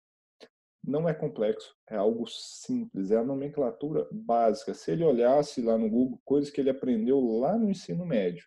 não 0.85 1.09
é 1.09 1.15
complexo, 1.15 1.75
é 1.89 1.97
algo 1.97 2.27
simples, 2.27 3.11
é 3.11 3.17
a 3.17 3.25
nomenclatura 3.25 4.09
básica. 4.11 4.75
Se 4.75 4.91
ele 4.91 5.05
olhasse 5.05 5.61
lá 5.61 5.77
no 5.77 5.89
Google 5.89 6.21
coisas 6.25 6.51
que 6.51 6.61
ele 6.61 6.71
aprendeu 6.71 7.21
lá 7.39 7.57
no 7.57 7.71
ensino 7.71 8.07
médio, 8.07 8.47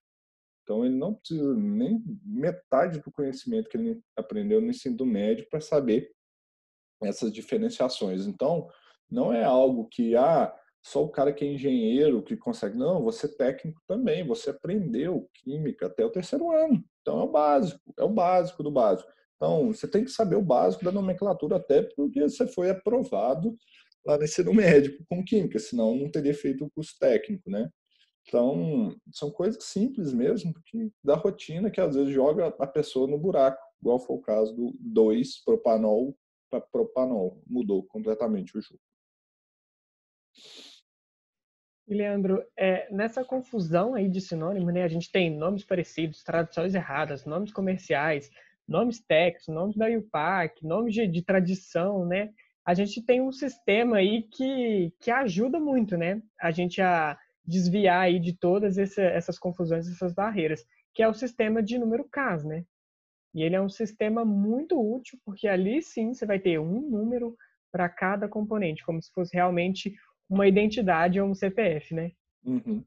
então 0.63 0.85
ele 0.85 0.95
não 0.95 1.13
precisa 1.13 1.53
nem 1.55 2.01
metade 2.25 2.99
do 2.99 3.11
conhecimento 3.11 3.69
que 3.69 3.77
ele 3.77 4.01
aprendeu 4.15 4.61
no 4.61 4.69
ensino 4.69 5.05
médio 5.05 5.47
para 5.49 5.59
saber 5.59 6.11
essas 7.01 7.31
diferenciações. 7.31 8.25
Então, 8.25 8.67
não 9.09 9.33
é 9.33 9.43
algo 9.43 9.87
que 9.89 10.15
ah, 10.15 10.53
só 10.81 11.03
o 11.03 11.09
cara 11.09 11.31
que 11.31 11.45
é 11.45 11.53
engenheiro 11.53 12.23
que 12.23 12.35
consegue. 12.35 12.77
Não, 12.77 13.03
você 13.03 13.27
é 13.27 13.29
técnico 13.29 13.81
também, 13.87 14.25
você 14.25 14.49
aprendeu 14.49 15.29
química 15.33 15.87
até 15.87 16.05
o 16.05 16.09
terceiro 16.09 16.51
ano. 16.51 16.83
Então 17.01 17.19
é 17.19 17.23
o 17.23 17.31
básico, 17.31 17.93
é 17.97 18.03
o 18.03 18.09
básico 18.09 18.63
do 18.63 18.71
básico. 18.71 19.09
Então 19.35 19.67
você 19.67 19.87
tem 19.87 20.03
que 20.03 20.11
saber 20.11 20.35
o 20.35 20.41
básico 20.41 20.83
da 20.83 20.91
nomenclatura 20.91 21.57
até 21.57 21.83
porque 21.95 22.21
você 22.21 22.47
foi 22.47 22.69
aprovado 22.69 23.55
lá 24.05 24.17
no 24.17 24.23
ensino 24.23 24.53
médio 24.55 24.97
com 25.09 25.23
química, 25.23 25.59
senão 25.59 25.95
não 25.95 26.09
teria 26.09 26.33
feito 26.33 26.65
o 26.65 26.71
curso 26.71 26.95
técnico, 26.99 27.49
né? 27.49 27.69
Então, 28.27 28.95
são 29.11 29.29
coisas 29.29 29.63
simples 29.63 30.13
mesmo, 30.13 30.53
que, 30.65 30.91
da 31.03 31.15
rotina, 31.15 31.69
que 31.69 31.81
às 31.81 31.95
vezes 31.95 32.13
joga 32.13 32.47
a 32.47 32.67
pessoa 32.67 33.07
no 33.07 33.17
buraco, 33.17 33.61
igual 33.81 33.99
foi 33.99 34.15
o 34.15 34.21
caso 34.21 34.53
do 34.53 34.73
2-propanol 34.81 36.15
para 36.49 36.61
propanol. 36.61 37.41
Mudou 37.45 37.83
completamente 37.83 38.57
o 38.57 38.61
jogo. 38.61 38.79
Leandro, 41.87 42.43
é, 42.57 42.91
nessa 42.91 43.25
confusão 43.25 43.93
aí 43.93 44.07
de 44.07 44.21
sinônimo, 44.21 44.71
né, 44.71 44.83
a 44.83 44.87
gente 44.87 45.11
tem 45.11 45.29
nomes 45.29 45.65
parecidos, 45.65 46.23
traduções 46.23 46.73
erradas, 46.73 47.25
nomes 47.25 47.51
comerciais, 47.51 48.31
nomes 48.67 48.99
técnicos, 48.99 49.47
nomes 49.47 49.75
da 49.75 49.87
UPAC, 49.87 50.65
nomes 50.65 50.93
de, 50.93 51.05
de, 51.07 51.21
tradição, 51.21 52.05
né? 52.05 52.33
A 52.65 52.73
gente 52.73 53.01
tem 53.01 53.21
um 53.21 53.31
sistema 53.31 53.97
aí 53.97 54.23
que, 54.23 54.93
que 55.01 55.11
ajuda 55.11 55.59
muito, 55.59 55.97
né? 55.97 56.21
A 56.39 56.49
gente 56.49 56.81
a 56.81 57.17
desviar 57.45 58.01
aí 58.01 58.19
de 58.19 58.33
todas 58.33 58.77
essa, 58.77 59.01
essas 59.01 59.37
confusões, 59.37 59.87
essas 59.87 60.13
barreiras, 60.13 60.65
que 60.93 61.03
é 61.03 61.07
o 61.07 61.13
sistema 61.13 61.61
de 61.61 61.77
número 61.77 62.07
CAS, 62.09 62.43
né? 62.43 62.65
E 63.33 63.41
ele 63.41 63.55
é 63.55 63.61
um 63.61 63.69
sistema 63.69 64.23
muito 64.23 64.79
útil, 64.79 65.19
porque 65.25 65.47
ali 65.47 65.81
sim 65.81 66.13
você 66.13 66.25
vai 66.25 66.39
ter 66.39 66.59
um 66.59 66.81
número 66.89 67.35
para 67.71 67.89
cada 67.89 68.27
componente, 68.27 68.85
como 68.85 69.01
se 69.01 69.11
fosse 69.11 69.35
realmente 69.35 69.95
uma 70.29 70.47
identidade 70.47 71.19
ou 71.19 71.27
um 71.27 71.35
CPF, 71.35 71.95
né? 71.95 72.11
Uhum. 72.45 72.83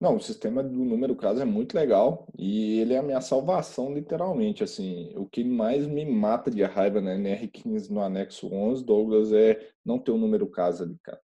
Não, 0.00 0.16
o 0.16 0.20
sistema 0.20 0.62
do 0.62 0.84
número 0.84 1.16
caso 1.16 1.40
é 1.40 1.44
muito 1.44 1.74
legal 1.74 2.28
e 2.38 2.80
ele 2.80 2.94
é 2.94 2.98
a 2.98 3.02
minha 3.02 3.20
salvação, 3.20 3.92
literalmente. 3.92 4.62
Assim, 4.62 5.12
o 5.16 5.26
que 5.26 5.42
mais 5.42 5.86
me 5.86 6.04
mata 6.04 6.50
de 6.50 6.62
raiva 6.62 7.00
na 7.00 7.14
NR15 7.14 7.90
no 7.90 8.00
anexo 8.00 8.52
11, 8.52 8.84
Douglas, 8.84 9.32
é 9.32 9.70
não 9.84 9.98
ter 9.98 10.10
o 10.10 10.16
um 10.16 10.18
número 10.18 10.46
caso 10.46 10.82
ali, 10.82 10.98
cara. 11.02 11.20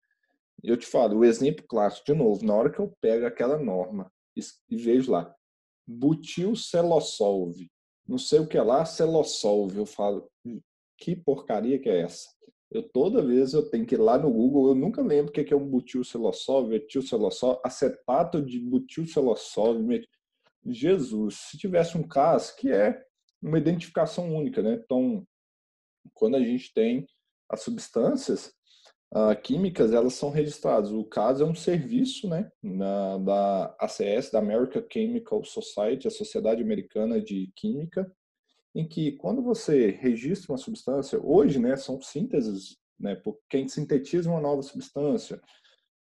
Eu 0.62 0.76
te 0.76 0.86
falo, 0.86 1.18
o 1.18 1.24
exemplo 1.24 1.64
clássico, 1.66 2.06
de 2.06 2.14
novo, 2.14 2.44
na 2.44 2.54
hora 2.54 2.70
que 2.70 2.80
eu 2.80 2.92
pego 3.00 3.26
aquela 3.26 3.58
norma 3.58 4.10
e 4.36 4.76
vejo 4.76 5.12
lá, 5.12 5.34
butil 5.86 6.54
celossolve, 6.56 7.70
não 8.06 8.18
sei 8.18 8.40
o 8.40 8.46
que 8.46 8.58
é 8.58 8.62
lá, 8.62 8.84
celossolve, 8.84 9.78
eu 9.78 9.86
falo, 9.86 10.28
que 10.96 11.14
porcaria 11.14 11.78
que 11.78 11.88
é 11.88 12.02
essa? 12.02 12.28
Eu 12.70 12.82
toda 12.82 13.24
vez 13.24 13.54
eu 13.54 13.70
tenho 13.70 13.86
que 13.86 13.94
ir 13.94 13.98
lá 13.98 14.18
no 14.18 14.30
Google, 14.30 14.68
eu 14.68 14.74
nunca 14.74 15.00
lembro 15.00 15.30
o 15.30 15.32
que 15.32 15.52
é 15.52 15.56
um 15.56 15.66
butil 15.66 16.04
celossolve, 16.04 16.74
etil 16.74 17.02
celossolve, 17.02 17.60
acetato 17.64 18.42
de 18.42 18.58
butil 18.60 19.06
celossolve. 19.06 20.06
Jesus, 20.66 21.36
se 21.36 21.56
tivesse 21.56 21.96
um 21.96 22.02
caso 22.02 22.54
que 22.56 22.70
é 22.70 23.02
uma 23.40 23.58
identificação 23.58 24.34
única, 24.34 24.60
né? 24.60 24.74
Então, 24.74 25.26
quando 26.12 26.36
a 26.36 26.40
gente 26.40 26.72
tem 26.74 27.06
as 27.48 27.62
substâncias, 27.62 28.52
uh, 29.14 29.40
químicas 29.42 29.92
elas 29.92 30.14
são 30.14 30.30
registradas. 30.30 30.90
O 30.92 31.04
caso 31.04 31.44
é 31.44 31.46
um 31.46 31.54
serviço 31.54 32.28
né, 32.28 32.50
na, 32.62 33.18
da 33.18 33.76
ACS, 33.80 34.30
da 34.30 34.38
American 34.38 34.82
Chemical 34.90 35.44
Society, 35.44 36.06
a 36.06 36.10
Sociedade 36.10 36.62
Americana 36.62 37.20
de 37.20 37.50
Química, 37.56 38.10
em 38.74 38.86
que 38.86 39.12
quando 39.12 39.42
você 39.42 39.90
registra 39.90 40.52
uma 40.52 40.58
substância, 40.58 41.18
hoje 41.22 41.58
né, 41.58 41.76
são 41.76 42.00
sínteses, 42.00 42.76
né, 42.98 43.14
por 43.14 43.38
quem 43.48 43.68
sintetiza 43.68 44.30
uma 44.30 44.40
nova 44.40 44.62
substância, 44.62 45.40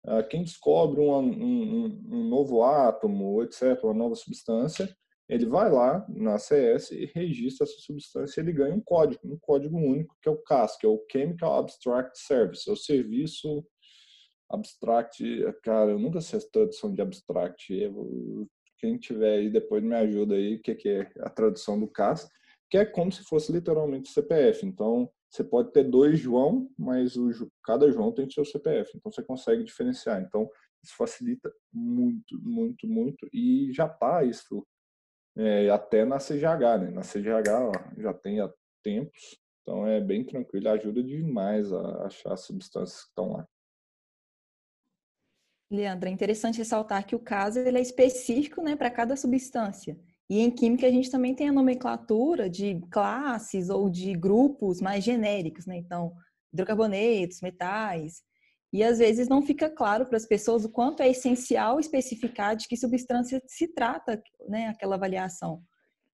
uh, 0.04 0.26
quem 0.28 0.42
descobre 0.42 1.00
um, 1.00 1.18
um, 1.18 1.84
um 2.08 2.28
novo 2.28 2.62
átomo, 2.62 3.42
etc., 3.42 3.82
uma 3.84 3.94
nova 3.94 4.14
substância, 4.14 4.94
ele 5.28 5.46
vai 5.46 5.70
lá 5.70 6.06
na 6.08 6.38
CS 6.38 6.92
e 6.92 7.06
registra 7.06 7.66
essa 7.66 7.78
substância 7.78 8.40
e 8.40 8.44
ele 8.44 8.52
ganha 8.52 8.74
um 8.74 8.80
código, 8.80 9.20
um 9.24 9.38
código 9.38 9.76
único, 9.76 10.16
que 10.22 10.28
é 10.28 10.32
o 10.32 10.38
CAS, 10.38 10.76
que 10.76 10.86
é 10.86 10.88
o 10.88 11.04
Chemical 11.10 11.58
Abstract 11.58 12.18
Service, 12.18 12.68
é 12.68 12.72
o 12.72 12.76
serviço 12.76 13.66
abstract, 14.48 15.24
cara, 15.62 15.90
eu 15.90 15.98
nunca 15.98 16.20
sei 16.20 16.38
a 16.38 16.50
tradução 16.52 16.94
de 16.94 17.02
abstract, 17.02 17.66
quem 18.78 18.96
tiver 18.96 19.38
aí 19.38 19.50
depois 19.50 19.82
me 19.82 19.94
ajuda 19.96 20.36
aí, 20.36 20.54
o 20.54 20.62
que, 20.62 20.74
que 20.74 20.88
é 20.88 21.10
a 21.20 21.30
tradução 21.30 21.80
do 21.80 21.88
CAS, 21.88 22.30
que 22.70 22.78
é 22.78 22.84
como 22.84 23.10
se 23.10 23.24
fosse 23.24 23.50
literalmente 23.50 24.08
CPF, 24.08 24.64
então 24.64 25.10
você 25.28 25.42
pode 25.42 25.72
ter 25.72 25.84
dois 25.84 26.20
João, 26.20 26.70
mas 26.78 27.16
o, 27.16 27.30
cada 27.64 27.90
João 27.90 28.12
tem 28.12 28.30
seu 28.30 28.44
CPF, 28.44 28.92
então 28.94 29.10
você 29.10 29.22
consegue 29.22 29.64
diferenciar, 29.64 30.22
então 30.22 30.48
isso 30.84 30.94
facilita 30.96 31.52
muito, 31.72 32.40
muito, 32.40 32.86
muito, 32.86 33.28
e 33.32 33.72
já 33.72 33.86
está 33.86 34.22
isso 34.22 34.64
é, 35.36 35.68
até 35.70 36.04
na 36.04 36.18
CGH, 36.18 36.78
né? 36.80 36.90
Na 36.90 37.02
CGH 37.02 37.50
ó, 37.52 37.72
já 38.00 38.14
tem 38.14 38.40
há 38.40 38.52
tempos, 38.82 39.38
então 39.62 39.86
é 39.86 40.00
bem 40.00 40.24
tranquilo, 40.24 40.68
ajuda 40.68 41.02
demais 41.02 41.72
a 41.72 42.06
achar 42.06 42.32
as 42.32 42.40
substâncias 42.40 43.02
que 43.02 43.08
estão 43.08 43.32
lá. 43.32 43.48
Leandro, 45.70 46.08
é 46.08 46.12
interessante 46.12 46.58
ressaltar 46.58 47.04
que 47.04 47.16
o 47.16 47.18
caso 47.18 47.58
ele 47.58 47.78
é 47.78 47.80
específico 47.80 48.62
né, 48.62 48.76
para 48.76 48.90
cada 48.90 49.16
substância. 49.16 49.98
E 50.28 50.40
em 50.40 50.50
química 50.50 50.86
a 50.86 50.90
gente 50.90 51.10
também 51.10 51.34
tem 51.34 51.48
a 51.48 51.52
nomenclatura 51.52 52.48
de 52.48 52.80
classes 52.90 53.68
ou 53.68 53.90
de 53.90 54.12
grupos 54.12 54.80
mais 54.80 55.04
genéricos, 55.04 55.66
né? 55.66 55.76
Então, 55.76 56.12
hidrocarbonetos, 56.52 57.40
metais. 57.40 58.22
E 58.76 58.84
às 58.84 58.98
vezes 58.98 59.26
não 59.26 59.40
fica 59.40 59.70
claro 59.70 60.04
para 60.04 60.18
as 60.18 60.26
pessoas 60.26 60.66
o 60.66 60.68
quanto 60.68 61.02
é 61.02 61.08
essencial 61.08 61.80
especificar 61.80 62.54
de 62.54 62.68
que 62.68 62.76
substância 62.76 63.42
se 63.46 63.68
trata, 63.68 64.22
né, 64.46 64.66
aquela 64.66 64.96
avaliação. 64.96 65.62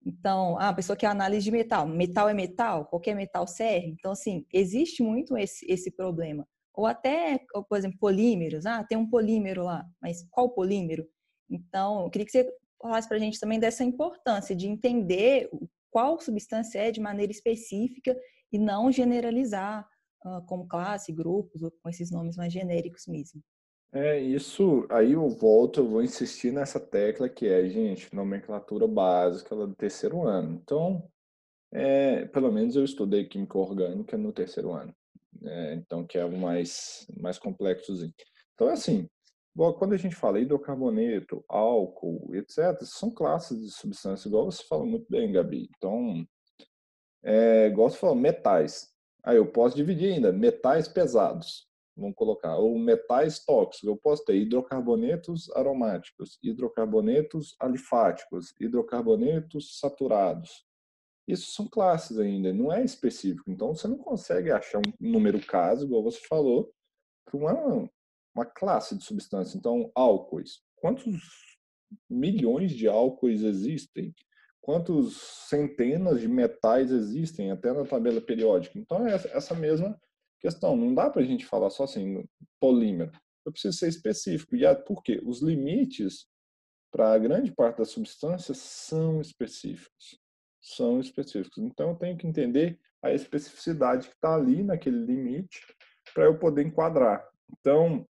Então, 0.05 0.59
ah, 0.59 0.69
a 0.69 0.75
pessoa 0.75 0.95
quer 0.95 1.07
análise 1.07 1.43
de 1.43 1.51
metal, 1.51 1.87
metal 1.87 2.29
é 2.29 2.35
metal, 2.35 2.85
qualquer 2.85 3.15
metal 3.17 3.47
serve. 3.47 3.87
Então, 3.99 4.13
assim, 4.13 4.45
existe 4.53 5.03
muito 5.03 5.39
esse, 5.39 5.65
esse 5.73 5.91
problema. 5.91 6.47
Ou 6.75 6.85
até, 6.85 7.41
por 7.67 7.79
exemplo, 7.79 7.99
polímeros. 7.99 8.67
Ah, 8.67 8.85
tem 8.85 8.99
um 8.99 9.09
polímero 9.09 9.65
lá, 9.65 9.87
mas 9.99 10.23
qual 10.31 10.51
polímero? 10.51 11.09
Então, 11.49 12.03
eu 12.05 12.11
queria 12.11 12.27
que 12.27 12.33
você 12.33 12.47
falasse 12.79 13.09
para 13.09 13.17
a 13.17 13.21
gente 13.21 13.41
também 13.41 13.59
dessa 13.59 13.83
importância 13.85 14.55
de 14.55 14.69
entender 14.69 15.49
qual 15.91 16.21
substância 16.21 16.79
é 16.79 16.91
de 16.91 17.01
maneira 17.01 17.33
específica 17.33 18.15
e 18.53 18.59
não 18.59 18.93
generalizar 18.93 19.89
como 20.47 20.69
classe, 20.69 21.13
grupos, 21.13 21.63
ou 21.63 21.71
com 21.71 21.89
esses 21.89 22.11
nomes 22.11 22.37
mais 22.37 22.53
genéricos 22.53 23.07
mesmo. 23.07 23.43
É, 23.93 24.21
isso 24.21 24.87
aí 24.89 25.13
eu 25.13 25.29
volto, 25.29 25.81
eu 25.81 25.89
vou 25.89 26.03
insistir 26.03 26.53
nessa 26.53 26.79
tecla 26.79 27.29
que 27.29 27.49
é, 27.49 27.69
gente, 27.69 28.15
nomenclatura 28.15 28.87
básica 28.87 29.55
do 29.57 29.75
terceiro 29.75 30.27
ano. 30.27 30.61
Então, 30.63 31.11
é, 31.73 32.25
pelo 32.27 32.53
menos 32.53 32.77
eu 32.77 32.85
estudei 32.85 33.25
química 33.25 33.59
orgânica 33.59 34.17
no 34.17 34.33
terceiro 34.33 34.73
ano. 34.73 34.95
É, 35.45 35.75
então, 35.75 36.07
que 36.07 36.19
é 36.19 36.25
o 36.25 36.37
mais, 36.37 37.07
mais 37.19 37.39
complexo. 37.39 37.93
Então, 38.55 38.69
é 38.69 38.73
assim, 38.73 39.09
quando 39.55 39.93
a 39.93 39.97
gente 39.97 40.15
fala 40.15 40.39
hidrocarboneto, 40.39 41.45
álcool, 41.49 42.35
etc., 42.35 42.81
são 42.83 43.11
classes 43.11 43.61
de 43.61 43.71
substâncias, 43.71 44.27
igual 44.27 44.45
você 44.45 44.63
fala 44.65 44.85
muito 44.85 45.07
bem, 45.11 45.33
Gabi. 45.33 45.69
Então, 45.77 46.25
é, 47.25 47.67
igual 47.67 47.91
você 47.91 47.99
falou, 47.99 48.17
metais. 48.17 48.90
Aí 49.23 49.37
eu 49.37 49.47
posso 49.47 49.77
dividir 49.77 50.15
ainda, 50.15 50.33
metais 50.33 50.89
pesados, 50.89 51.69
vamos 51.97 52.17
colocar, 52.17 52.57
ou 52.57 52.79
metais 52.79 53.45
tóxicos. 53.45 53.87
Eu 53.87 53.97
posso 53.97 54.25
ter 54.25 54.37
hidrocarbonetos 54.37 55.51
aromáticos, 55.53 56.39
hidrocarbonetos 56.43 57.55
alifáticos, 57.61 58.55
hidrocarbonetos 58.59 59.79
saturados. 59.79 60.65
Isso 61.29 61.53
são 61.53 61.69
classes 61.69 62.19
ainda, 62.19 62.53
não 62.53 62.73
é 62.73 62.83
específico. 62.83 63.51
Então 63.51 63.75
você 63.75 63.87
não 63.87 63.99
consegue 63.99 64.51
achar 64.51 64.79
um 64.79 64.93
número 64.99 65.45
caso, 65.47 65.87
igual 65.87 66.03
você 66.03 66.21
falou, 66.27 66.73
para 67.25 67.37
uma, 67.37 67.91
uma 68.35 68.47
classe 68.47 68.97
de 68.97 69.05
substância. 69.05 69.57
Então, 69.57 69.91
álcoois. 69.95 70.63
Quantos 70.77 71.21
milhões 72.09 72.73
de 72.73 72.89
álcoois 72.89 73.43
existem? 73.43 74.15
Quantos 74.61 75.17
centenas 75.49 76.21
de 76.21 76.29
metais 76.29 76.91
existem 76.91 77.51
até 77.51 77.73
na 77.73 77.85
tabela 77.85 78.21
periódica. 78.21 78.79
Então, 78.79 79.07
é 79.07 79.15
essa 79.15 79.55
mesma 79.55 79.99
questão. 80.39 80.77
Não 80.77 80.95
dá 80.95 81.09
para 81.09 81.23
a 81.23 81.25
gente 81.25 81.47
falar 81.47 81.71
só 81.71 81.85
assim, 81.85 82.25
polímero. 82.61 83.13
Eu 83.45 83.53
preciso 83.53 83.79
ser 83.79 83.89
específico. 83.89 84.55
E 84.57 84.65
é 84.65 84.75
por 84.75 85.03
quê? 85.03 85.21
Os 85.25 85.43
limites 85.43 86.27
para 86.93 87.13
a 87.13 87.19
grande 87.19 87.53
parte 87.53 87.79
das 87.79 87.91
substâncias 87.91 88.59
são 88.59 89.21
específicos. 89.21 90.19
São 90.61 91.01
específicos. 91.01 91.59
Então, 91.59 91.91
eu 91.91 91.97
tenho 91.97 92.17
que 92.17 92.27
entender 92.27 92.79
a 93.03 93.13
especificidade 93.13 94.09
que 94.09 94.15
está 94.15 94.35
ali 94.35 94.63
naquele 94.63 95.05
limite 95.05 95.61
para 96.13 96.25
eu 96.25 96.39
poder 96.39 96.67
enquadrar. 96.67 97.27
Então, 97.59 98.07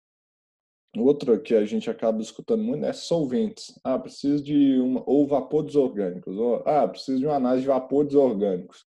Outra 0.97 1.39
que 1.39 1.55
a 1.55 1.65
gente 1.65 1.89
acaba 1.89 2.21
escutando 2.21 2.65
muito 2.65 2.85
é 2.85 2.93
solventes. 2.93 3.79
Ah, 3.85 3.99
preciso 3.99 4.43
de 4.43 4.79
uma 4.81 5.03
ou 5.09 5.27
vapores 5.27 5.77
orgânicos. 5.77 6.37
Ou, 6.37 6.57
ah, 6.67 6.89
preciso 6.89 7.19
de 7.19 7.27
uma 7.27 7.37
análise 7.37 7.63
de 7.63 7.69
vapores 7.69 8.15
orgânicos. 8.15 8.85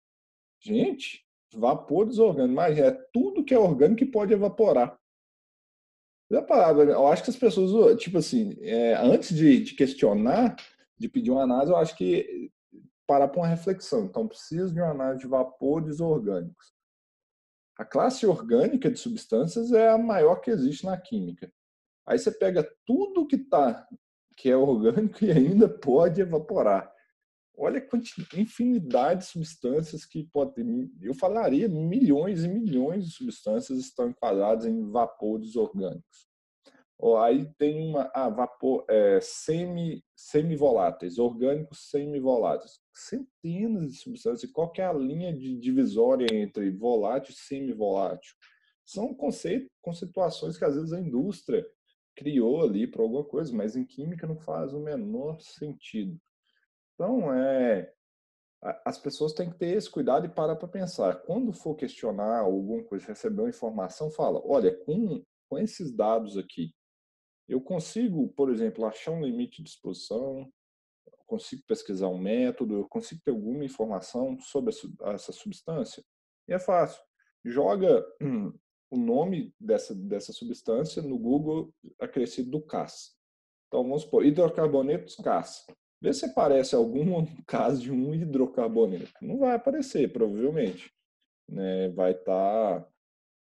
Gente, 0.60 1.24
vapores 1.54 2.18
orgânicos, 2.18 2.56
mas 2.56 2.78
é 2.78 2.90
tudo 3.12 3.44
que 3.44 3.54
é 3.54 3.58
orgânico 3.58 3.98
que 3.98 4.06
pode 4.06 4.32
evaporar. 4.32 4.98
Eu 6.28 7.06
acho 7.08 7.22
que 7.22 7.30
as 7.30 7.36
pessoas, 7.36 8.00
tipo 8.00 8.18
assim, 8.18 8.56
é, 8.60 8.94
antes 8.94 9.36
de, 9.36 9.62
de, 9.62 9.74
questionar, 9.74 10.56
de 10.98 11.08
pedir 11.08 11.30
uma 11.30 11.42
análise, 11.42 11.70
eu 11.70 11.76
acho 11.76 11.94
que 11.94 12.50
parar 13.06 13.28
para 13.28 13.40
uma 13.40 13.46
reflexão. 13.46 14.06
Então, 14.06 14.26
preciso 14.26 14.72
de 14.72 14.80
uma 14.80 14.90
análise 14.90 15.20
de 15.20 15.28
vapores 15.28 16.00
orgânicos. 16.00 16.72
A 17.78 17.84
classe 17.84 18.26
orgânica 18.26 18.90
de 18.90 18.98
substâncias 18.98 19.72
é 19.72 19.90
a 19.90 19.98
maior 19.98 20.36
que 20.36 20.50
existe 20.50 20.86
na 20.86 20.96
química. 20.96 21.52
Aí 22.06 22.18
você 22.18 22.30
pega 22.30 22.68
tudo 22.84 23.26
que 23.26 23.38
tá 23.38 23.86
que 24.36 24.50
é 24.50 24.56
orgânico 24.56 25.18
e 25.24 25.30
ainda 25.30 25.68
pode 25.68 26.20
evaporar. 26.20 26.92
Olha 27.56 27.80
a 27.80 28.40
infinidade 28.40 29.20
de 29.20 29.26
substâncias 29.26 30.04
que 30.04 30.24
podem. 30.24 30.90
Eu 31.00 31.14
falaria 31.14 31.68
milhões 31.68 32.44
e 32.44 32.48
milhões 32.48 33.04
de 33.04 33.12
substâncias 33.12 33.78
estão 33.78 34.08
enquadradas 34.08 34.64
em 34.64 34.90
vapores 34.90 35.54
orgânicos. 35.54 36.32
Aí 37.20 37.52
tem 37.58 37.88
uma 37.88 38.10
ah, 38.14 38.28
vapor 38.28 38.84
é, 38.88 39.18
semi 39.20 40.04
semivoláteis, 40.14 41.18
orgânicos 41.18 41.90
semivoláteis, 41.90 42.80
centenas 42.94 43.92
de 43.92 43.98
substâncias. 43.98 44.50
Qual 44.52 44.72
é 44.78 44.84
a 44.84 44.92
linha 44.92 45.36
de 45.36 45.58
divisória 45.58 46.28
entre 46.32 46.70
volátil 46.70 47.32
e 47.32 47.36
semivolátil? 47.36 48.32
São 48.84 49.12
conceitos, 49.14 49.68
conceituações 49.80 50.56
que 50.56 50.64
às 50.64 50.76
vezes 50.76 50.92
a 50.92 51.00
indústria 51.00 51.66
criou 52.22 52.62
ali 52.62 52.86
para 52.86 53.02
alguma 53.02 53.24
coisa, 53.24 53.54
mas 53.54 53.74
em 53.74 53.84
química 53.84 54.26
não 54.26 54.38
faz 54.38 54.72
o 54.72 54.80
menor 54.80 55.40
sentido. 55.40 56.18
Então, 56.94 57.32
é, 57.34 57.92
as 58.84 58.98
pessoas 58.98 59.32
têm 59.32 59.50
que 59.50 59.58
ter 59.58 59.76
esse 59.76 59.90
cuidado 59.90 60.26
e 60.26 60.28
parar 60.28 60.56
para 60.56 60.68
pensar. 60.68 61.16
Quando 61.22 61.52
for 61.52 61.74
questionar 61.74 62.40
alguma 62.40 62.84
coisa, 62.84 63.08
receber 63.08 63.42
uma 63.42 63.48
informação, 63.48 64.10
fala: 64.10 64.40
olha, 64.44 64.72
com, 64.84 65.24
com 65.48 65.58
esses 65.58 65.92
dados 65.94 66.36
aqui, 66.36 66.72
eu 67.48 67.60
consigo, 67.60 68.28
por 68.28 68.50
exemplo, 68.50 68.84
achar 68.84 69.10
um 69.10 69.24
limite 69.24 69.62
de 69.62 69.68
exposição, 69.68 70.48
consigo 71.32 71.62
pesquisar 71.66 72.08
um 72.08 72.18
método, 72.18 72.74
eu 72.74 72.88
consigo 72.88 73.22
ter 73.24 73.30
alguma 73.30 73.64
informação 73.64 74.38
sobre 74.38 74.74
essa 75.06 75.32
substância? 75.32 76.04
E 76.46 76.52
é 76.52 76.58
fácil. 76.58 77.02
Joga 77.44 78.04
o 78.92 78.96
nome 78.98 79.54
dessa, 79.58 79.94
dessa 79.94 80.34
substância 80.34 81.00
no 81.00 81.18
Google 81.18 81.72
acrescido 81.98 82.50
do 82.50 82.60
CAS. 82.60 83.16
Então, 83.66 83.82
vamos 83.82 84.02
supor, 84.02 84.26
hidrocarbonetos 84.26 85.16
CAS. 85.16 85.66
Vê 85.98 86.12
se 86.12 86.26
aparece 86.26 86.74
algum 86.74 87.24
caso 87.48 87.80
de 87.80 87.90
um 87.90 88.14
hidrocarboneto. 88.14 89.10
Não 89.22 89.38
vai 89.38 89.54
aparecer, 89.54 90.12
provavelmente. 90.12 90.92
Né? 91.48 91.88
Vai 91.88 92.12
estar 92.12 92.80
tá, 92.82 92.88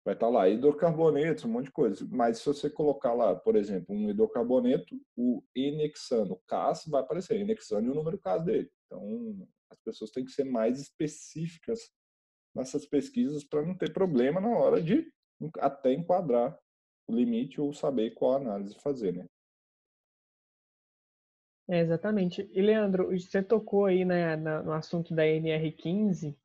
vai 0.06 0.16
tá 0.16 0.30
lá, 0.30 0.48
hidrocarbonetos, 0.48 1.44
um 1.44 1.50
monte 1.50 1.66
de 1.66 1.72
coisa. 1.72 2.08
Mas 2.12 2.38
se 2.38 2.46
você 2.46 2.70
colocar 2.70 3.14
lá, 3.14 3.36
por 3.36 3.56
exemplo, 3.56 3.96
um 3.96 4.12
hidrocarboneto, 4.12 4.96
o 5.18 5.42
N-hexano, 5.56 6.40
CAS, 6.46 6.86
vai 6.86 7.02
aparecer. 7.02 7.40
N-hexano 7.40 7.88
e 7.88 7.90
o 7.90 7.96
número 7.96 8.20
CAS 8.20 8.44
dele. 8.44 8.70
Então, 8.86 9.48
as 9.72 9.80
pessoas 9.80 10.12
têm 10.12 10.24
que 10.24 10.32
ser 10.32 10.44
mais 10.44 10.80
específicas 10.80 11.80
nessas 12.54 12.86
pesquisas 12.86 13.44
para 13.44 13.66
não 13.66 13.76
ter 13.76 13.92
problema 13.92 14.40
na 14.40 14.50
hora 14.50 14.80
de 14.80 15.12
até 15.60 15.94
enquadrar 15.94 16.58
o 17.08 17.16
limite 17.16 17.60
ou 17.60 17.74
saber 17.74 18.12
qual 18.12 18.36
análise 18.36 18.76
fazer, 18.80 19.14
né? 19.14 19.26
É, 21.70 21.80
exatamente. 21.80 22.50
E, 22.54 22.62
Leandro, 22.62 23.18
você 23.18 23.42
tocou 23.42 23.86
aí 23.86 24.04
né, 24.04 24.36
no 24.36 24.74
assunto 24.74 25.16
da 25.16 25.24
NR15, 25.24 26.36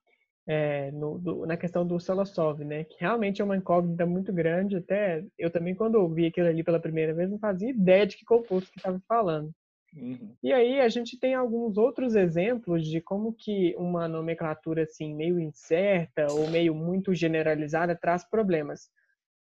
é, 0.47 0.93
no, 0.93 1.19
do, 1.19 1.45
na 1.45 1.57
questão 1.57 1.85
do 1.85 1.99
Solosov, 1.99 2.63
né? 2.65 2.85
Que 2.85 2.97
realmente 3.01 3.43
é 3.43 3.45
uma 3.45 3.57
incógnita 3.57 4.07
muito 4.07 4.33
grande. 4.33 4.77
Até 4.77 5.25
eu 5.37 5.51
também, 5.51 5.75
quando 5.75 5.97
ouvi 5.97 6.27
aquilo 6.27 6.47
ali 6.47 6.63
pela 6.63 6.79
primeira 6.79 7.13
vez, 7.13 7.29
não 7.29 7.39
fazia 7.39 7.71
ideia 7.71 8.07
de 8.07 8.17
que 8.17 8.25
composto 8.25 8.71
que 8.71 8.79
estava 8.79 9.01
falando. 9.09 9.53
Uhum. 9.95 10.35
E 10.43 10.53
aí 10.53 10.81
a 10.81 10.89
gente 10.89 11.19
tem 11.19 11.35
alguns 11.35 11.77
outros 11.79 12.15
exemplos 12.15 12.87
de 12.87 13.01
como 13.01 13.33
que 13.33 13.75
uma 13.77 14.07
nomenclatura 14.07 14.83
assim 14.83 15.15
meio 15.15 15.41
incerta 15.41 16.27
ou 16.31 16.49
meio 16.49 16.75
muito 16.75 17.15
generalizada 17.15 17.97
traz 17.97 18.29
problemas. 18.29 18.91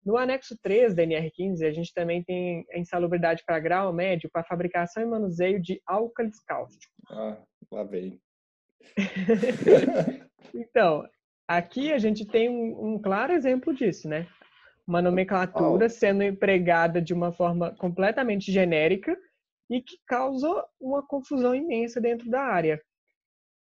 No 0.04 0.16
anexo 0.16 0.56
3 0.62 0.94
da 0.94 1.02
NR15, 1.02 1.66
a 1.66 1.72
gente 1.72 1.92
também 1.92 2.22
tem 2.22 2.64
a 2.72 2.78
insalubridade 2.78 3.42
para 3.44 3.58
grau 3.58 3.92
médio 3.92 4.30
para 4.32 4.44
fabricação 4.44 5.02
e 5.02 5.06
manuseio 5.06 5.60
de 5.60 5.82
álcalis 5.84 6.38
cáusticos. 6.44 6.94
Ah, 7.10 7.36
lá 7.72 7.82
vem. 7.82 8.20
então, 10.54 11.04
aqui 11.48 11.92
a 11.92 11.98
gente 11.98 12.24
tem 12.24 12.48
um, 12.48 12.94
um, 12.94 13.02
claro 13.02 13.32
exemplo 13.32 13.74
disso, 13.74 14.08
né? 14.08 14.28
Uma 14.86 15.02
nomenclatura 15.02 15.88
sendo 15.88 16.22
empregada 16.22 17.02
de 17.02 17.12
uma 17.12 17.32
forma 17.32 17.74
completamente 17.74 18.52
genérica 18.52 19.16
e 19.68 19.80
que 19.80 19.98
causa 20.06 20.64
uma 20.80 21.02
confusão 21.06 21.54
imensa 21.54 22.00
dentro 22.00 22.30
da 22.30 22.40
área. 22.40 22.80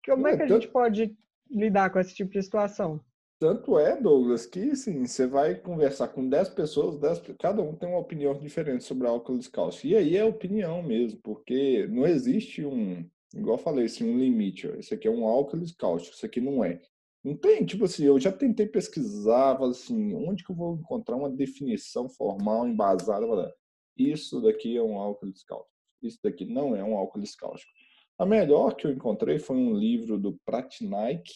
Como 0.06 0.28
é, 0.28 0.34
é 0.34 0.38
que 0.38 0.44
a 0.44 0.48
gente 0.48 0.68
pode 0.68 1.16
lidar 1.50 1.90
com 1.90 2.00
esse 2.00 2.14
tipo 2.14 2.32
de 2.32 2.42
situação? 2.42 3.04
Tanto 3.40 3.80
é, 3.80 3.96
Douglas, 3.96 4.46
que 4.46 4.76
sim, 4.76 5.06
você 5.06 5.26
vai 5.26 5.56
conversar 5.56 6.10
com 6.10 6.28
10 6.28 6.50
pessoas, 6.50 7.00
10, 7.00 7.38
cada 7.40 7.62
um 7.62 7.74
tem 7.74 7.88
uma 7.88 8.00
opinião 8.00 8.38
diferente 8.38 8.84
sobre 8.84 9.08
álcool 9.08 9.40
cáusticos. 9.50 9.90
E 9.90 9.96
aí 9.96 10.18
é 10.18 10.26
opinião 10.26 10.84
mesmo, 10.84 11.22
porque 11.24 11.88
não 11.88 12.06
existe 12.06 12.66
um, 12.66 13.10
igual 13.34 13.58
eu 13.58 13.64
falei, 13.64 13.86
assim, 13.86 14.04
um 14.04 14.18
limite. 14.18 14.68
Ó, 14.68 14.76
esse 14.76 14.94
aqui 14.94 15.08
é 15.08 15.12
um 15.12 15.26
álcool 15.26 15.62
cáustico, 15.78 16.18
isso 16.18 16.26
aqui 16.26 16.42
não 16.42 16.66
é. 16.66 16.82
Não 17.24 17.36
tem, 17.36 17.66
tipo 17.66 17.86
assim, 17.86 18.04
eu 18.04 18.20
já 18.20 18.32
tentei 18.32 18.66
pesquisar, 18.66 19.62
assim, 19.64 20.14
onde 20.16 20.44
que 20.44 20.52
eu 20.52 20.56
vou 20.56 20.76
encontrar 20.76 21.16
uma 21.16 21.30
definição 21.30 22.10
formal, 22.10 22.68
embasada, 22.68 23.54
isso 23.98 24.42
daqui 24.42 24.76
é 24.76 24.84
um 24.84 24.98
álcool 24.98 25.32
cáustico, 25.48 25.79
isso 26.02 26.20
daqui 26.24 26.46
não 26.46 26.76
é 26.76 26.84
um 26.84 26.98
álcool 26.98 27.22
cáustico. 27.38 27.72
A 28.18 28.26
melhor 28.26 28.76
que 28.76 28.86
eu 28.86 28.92
encontrei 28.92 29.40
foi 29.40 29.56
um 29.56 29.74
livro 29.74 30.20
do 30.20 30.38
Pratnaik, 30.46 31.32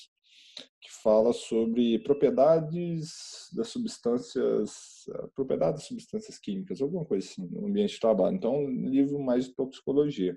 que 0.82 0.92
fala 1.02 1.32
sobre 1.34 2.00
propriedades 2.00 3.50
das 3.54 3.70
substâncias, 3.70 5.06
eh, 5.10 5.28
propriedades 5.34 5.82
das 5.82 5.88
substâncias 5.88 6.38
químicas, 6.38 6.82
alguma 6.82 7.06
coisa 7.06 7.26
assim, 7.26 7.48
no 7.48 7.68
ambiente 7.68 7.94
de 7.94 8.00
trabalho. 8.00 8.36
Então, 8.36 8.58
um 8.58 8.90
livro 8.90 9.20
mais 9.20 9.46
de 9.46 9.56
toxicologia. 9.56 10.36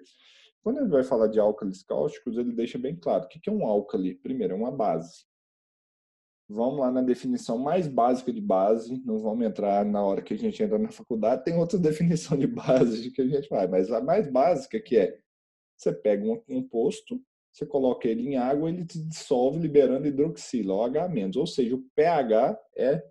Quando 0.63 0.79
ele 0.79 0.89
vai 0.89 1.03
falar 1.05 1.29
de 1.29 1.39
álcalis 1.39 1.83
cáusticos, 1.83 2.37
ele 2.37 2.53
deixa 2.53 2.79
bem 2.79 2.97
claro 2.97 3.25
o 3.25 3.29
que 3.29 3.49
é 3.49 3.53
um 3.53 3.67
álcali. 3.67 4.15
Primeiro, 4.15 4.55
é 4.55 4.57
uma 4.57 4.71
base. 4.71 5.25
Vamos 6.49 6.79
lá 6.79 6.93
na 6.93 7.03
definição 7.03 7.59
mais 7.59 7.89
básica 7.89 8.33
de 8.33 8.41
base, 8.41 9.03
não 9.05 9.19
vamos 9.19 9.45
entrar 9.45 9.85
na 9.85 10.03
hora 10.05 10.23
que 10.23 10.33
a 10.33 10.39
gente 10.39 10.63
entra 10.63 10.79
na 10.79 10.93
faculdade, 10.93 11.45
tem 11.45 11.57
outra 11.57 11.79
definição 11.79 12.39
de 12.39 12.47
base 12.47 13.11
que 13.11 13.21
a 13.21 13.27
gente 13.27 13.49
vai, 13.49 13.67
mas 13.67 13.91
a 13.91 14.01
mais 14.01 14.31
básica 14.31 14.81
que 14.81 14.97
é, 14.97 15.19
você 15.77 15.93
pega 15.93 16.25
um 16.25 16.37
composto, 16.37 17.21
você 17.53 17.67
coloca 17.67 18.07
ele 18.07 18.29
em 18.29 18.37
água, 18.37 18.69
ele 18.69 18.87
se 18.89 19.03
dissolve 19.09 19.59
liberando 19.59 20.07
hidroxila, 20.07 20.75
OH-, 20.75 21.39
ou 21.39 21.47
seja, 21.47 21.75
o 21.75 21.85
pH 21.95 22.59
é 22.77 23.03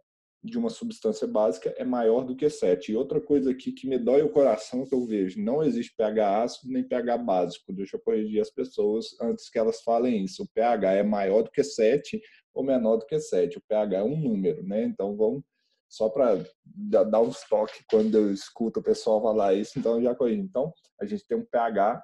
de 0.46 0.58
uma 0.58 0.70
substância 0.70 1.28
básica 1.28 1.74
é 1.78 1.84
maior 1.84 2.24
do 2.24 2.36
que 2.36 2.50
7. 2.50 2.92
E 2.92 2.96
outra 2.96 3.20
coisa 3.20 3.52
aqui 3.52 3.72
que 3.72 3.88
me 3.88 3.98
dói 3.98 4.22
o 4.22 4.30
coração 4.30 4.86
que 4.86 4.94
eu 4.94 5.06
vejo, 5.06 5.42
não 5.42 5.64
existe 5.64 5.94
pH 5.96 6.44
ácido 6.44 6.72
nem 6.72 6.84
pH 6.84 7.18
básico. 7.18 7.74
Deixa 7.74 7.98
eu 7.98 8.02
corrigir 8.02 8.42
as 8.42 8.50
pessoas 8.50 9.08
antes 9.20 9.50
que 9.50 9.58
elas 9.58 9.82
falem 9.82 10.24
isso. 10.24 10.44
O 10.44 10.48
pH 10.54 10.94
é 10.94 11.04
maior 11.04 11.42
do 11.42 11.52
que 11.52 11.64
7 11.64 12.22
ou 12.54 12.64
menor 12.64 12.98
do 12.98 13.06
que 13.06 13.20
7. 13.20 13.58
O 13.58 13.64
pH 13.68 13.98
é 13.98 14.04
um 14.04 14.16
número, 14.16 14.64
né? 14.64 14.84
Então 14.84 15.16
vamos 15.18 15.44
só 15.90 16.10
para 16.10 16.44
dar 16.66 17.22
um 17.22 17.32
toque 17.50 17.84
quando 17.90 18.16
eu 18.16 18.32
escuto 18.32 18.80
o 18.80 18.84
pessoal 18.84 19.22
falar 19.22 19.54
isso, 19.54 19.80
então 19.80 20.02
já 20.02 20.14
corrijo. 20.14 20.42
Então, 20.42 20.74
a 21.00 21.06
gente 21.06 21.26
tem 21.26 21.38
um 21.38 21.46
pH 21.46 22.04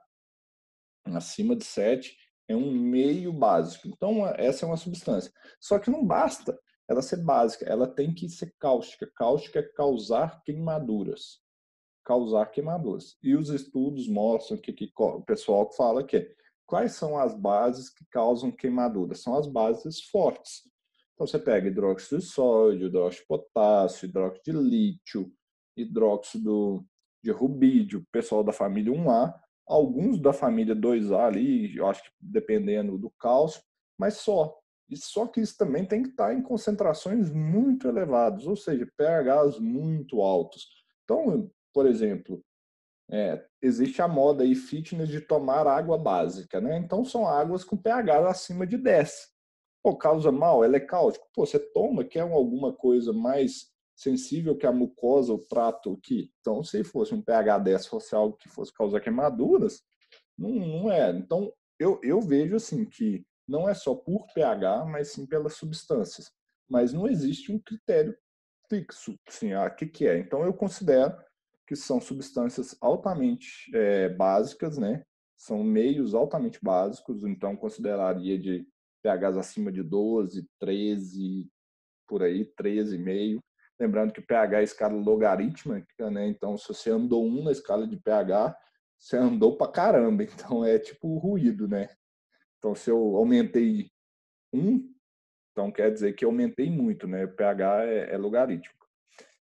acima 1.05 1.55
de 1.55 1.65
7 1.65 2.15
é 2.47 2.55
um 2.55 2.71
meio 2.71 3.31
básico. 3.31 3.87
Então, 3.87 4.27
essa 4.35 4.65
é 4.65 4.67
uma 4.67 4.77
substância. 4.77 5.31
Só 5.59 5.79
que 5.79 5.89
não 5.89 6.05
basta 6.05 6.57
ela 6.91 7.01
ser 7.01 7.23
básica, 7.23 7.65
ela 7.65 7.87
tem 7.87 8.13
que 8.13 8.27
ser 8.27 8.53
cáustica. 8.59 9.09
Cáustica 9.15 9.59
é 9.59 9.63
causar 9.63 10.43
queimaduras. 10.43 11.39
Causar 12.03 12.47
queimaduras. 12.47 13.17
E 13.23 13.33
os 13.35 13.49
estudos 13.49 14.09
mostram 14.09 14.57
que, 14.57 14.73
que 14.73 14.91
o 14.97 15.21
pessoal 15.21 15.71
fala 15.71 16.03
que 16.03 16.35
quais 16.65 16.93
são 16.93 17.17
as 17.17 17.33
bases 17.33 17.89
que 17.89 18.05
causam 18.11 18.51
queimaduras? 18.51 19.21
São 19.21 19.35
as 19.35 19.47
bases 19.47 20.03
fortes. 20.03 20.63
Então, 21.13 21.25
você 21.25 21.39
pega 21.39 21.67
hidróxido 21.67 22.19
de 22.19 22.25
sódio, 22.25 22.87
hidróxido 22.87 23.21
de 23.21 23.27
potássio, 23.27 24.07
hidróxido 24.07 24.43
de 24.43 24.51
lítio, 24.51 25.31
hidróxido 25.77 26.85
de 27.23 27.31
rubídio, 27.31 28.05
pessoal 28.11 28.43
da 28.43 28.51
família 28.51 28.91
1A, 28.91 29.33
alguns 29.65 30.19
da 30.19 30.33
família 30.33 30.75
2A 30.75 31.27
ali, 31.27 31.77
eu 31.77 31.87
acho 31.87 32.03
que 32.03 32.09
dependendo 32.19 32.97
do 32.97 33.09
cálcio, 33.11 33.61
mas 33.97 34.15
só. 34.15 34.60
E 34.91 34.97
só 34.97 35.25
que 35.25 35.39
isso 35.39 35.57
também 35.57 35.85
tem 35.85 36.03
que 36.03 36.09
estar 36.09 36.33
em 36.33 36.41
concentrações 36.41 37.31
muito 37.31 37.87
elevadas, 37.87 38.45
ou 38.45 38.57
seja, 38.57 38.85
pHs 38.97 39.57
muito 39.57 40.21
altos. 40.21 40.67
Então, 41.05 41.49
por 41.73 41.85
exemplo, 41.85 42.43
é, 43.09 43.41
existe 43.61 44.01
a 44.01 44.07
moda 44.07 44.43
aí 44.43 44.53
fitness 44.53 45.07
de 45.07 45.21
tomar 45.21 45.65
água 45.65 45.97
básica, 45.97 46.59
né? 46.59 46.77
Então 46.77 47.05
são 47.05 47.25
águas 47.25 47.63
com 47.63 47.77
pH 47.77 48.29
acima 48.29 48.67
de 48.67 48.77
10. 48.77 49.29
Pô, 49.81 49.95
causa 49.95 50.29
mal, 50.29 50.61
ela 50.61 50.75
é 50.75 50.79
cáustica. 50.81 51.25
Pô, 51.33 51.45
você 51.45 51.57
toma, 51.57 52.03
quer 52.03 52.21
alguma 52.21 52.73
coisa 52.73 53.13
mais 53.13 53.71
sensível 53.95 54.57
que 54.57 54.65
a 54.65 54.73
mucosa, 54.73 55.33
o 55.33 55.39
trato 55.39 55.93
aqui. 55.93 56.31
Então, 56.41 56.63
se 56.63 56.83
fosse 56.83 57.13
um 57.13 57.21
pH 57.21 57.59
10, 57.59 57.87
fosse 57.87 58.13
algo 58.13 58.35
que 58.35 58.49
fosse 58.49 58.73
causar 58.73 58.99
queimaduras, 58.99 59.81
não, 60.37 60.49
não 60.49 60.91
é. 60.91 61.11
Então, 61.11 61.51
eu, 61.79 61.99
eu 62.03 62.19
vejo 62.21 62.55
assim 62.55 62.85
que 62.85 63.25
não 63.51 63.67
é 63.67 63.73
só 63.73 63.93
por 63.93 64.25
pH, 64.33 64.85
mas 64.85 65.11
sim 65.11 65.27
pelas 65.27 65.55
substâncias. 65.55 66.31
Mas 66.69 66.93
não 66.93 67.07
existe 67.07 67.51
um 67.51 67.59
critério 67.59 68.17
fixo, 68.69 69.19
assim, 69.27 69.51
ah, 69.51 69.65
o 69.65 69.75
que, 69.75 69.85
que 69.85 70.07
é. 70.07 70.17
Então, 70.17 70.43
eu 70.45 70.53
considero 70.53 71.13
que 71.67 71.75
são 71.75 71.99
substâncias 71.99 72.75
altamente 72.79 73.69
é, 73.75 74.07
básicas, 74.07 74.77
né? 74.77 75.03
São 75.37 75.63
meios 75.63 76.15
altamente 76.15 76.59
básicos, 76.63 77.25
então 77.25 77.57
consideraria 77.57 78.39
de 78.39 78.65
pHs 79.03 79.37
acima 79.37 79.71
de 79.71 79.83
12, 79.83 80.47
13, 80.59 81.49
por 82.07 82.23
aí, 82.23 82.45
13,5. 82.55 83.39
Lembrando 83.77 84.13
que 84.13 84.21
pH 84.21 84.61
é 84.61 84.63
escala 84.63 84.93
logarítmica, 84.93 86.09
né? 86.09 86.27
Então, 86.27 86.57
se 86.57 86.67
você 86.67 86.91
andou 86.91 87.25
um 87.25 87.43
na 87.43 87.51
escala 87.51 87.85
de 87.85 87.97
pH, 87.97 88.55
você 88.97 89.17
andou 89.17 89.57
pra 89.57 89.67
caramba. 89.67 90.23
Então, 90.31 90.63
é 90.63 90.79
tipo 90.79 91.17
ruído, 91.17 91.67
né? 91.67 91.89
Então, 92.61 92.75
se 92.75 92.91
eu 92.91 93.17
aumentei 93.17 93.89
um, 94.53 94.93
então 95.51 95.71
quer 95.71 95.91
dizer 95.91 96.13
que 96.13 96.23
eu 96.23 96.29
aumentei 96.29 96.69
muito, 96.69 97.07
né? 97.07 97.25
O 97.25 97.35
pH 97.35 97.85
é, 97.85 98.13
é 98.13 98.17
logarítmico. 98.17 98.87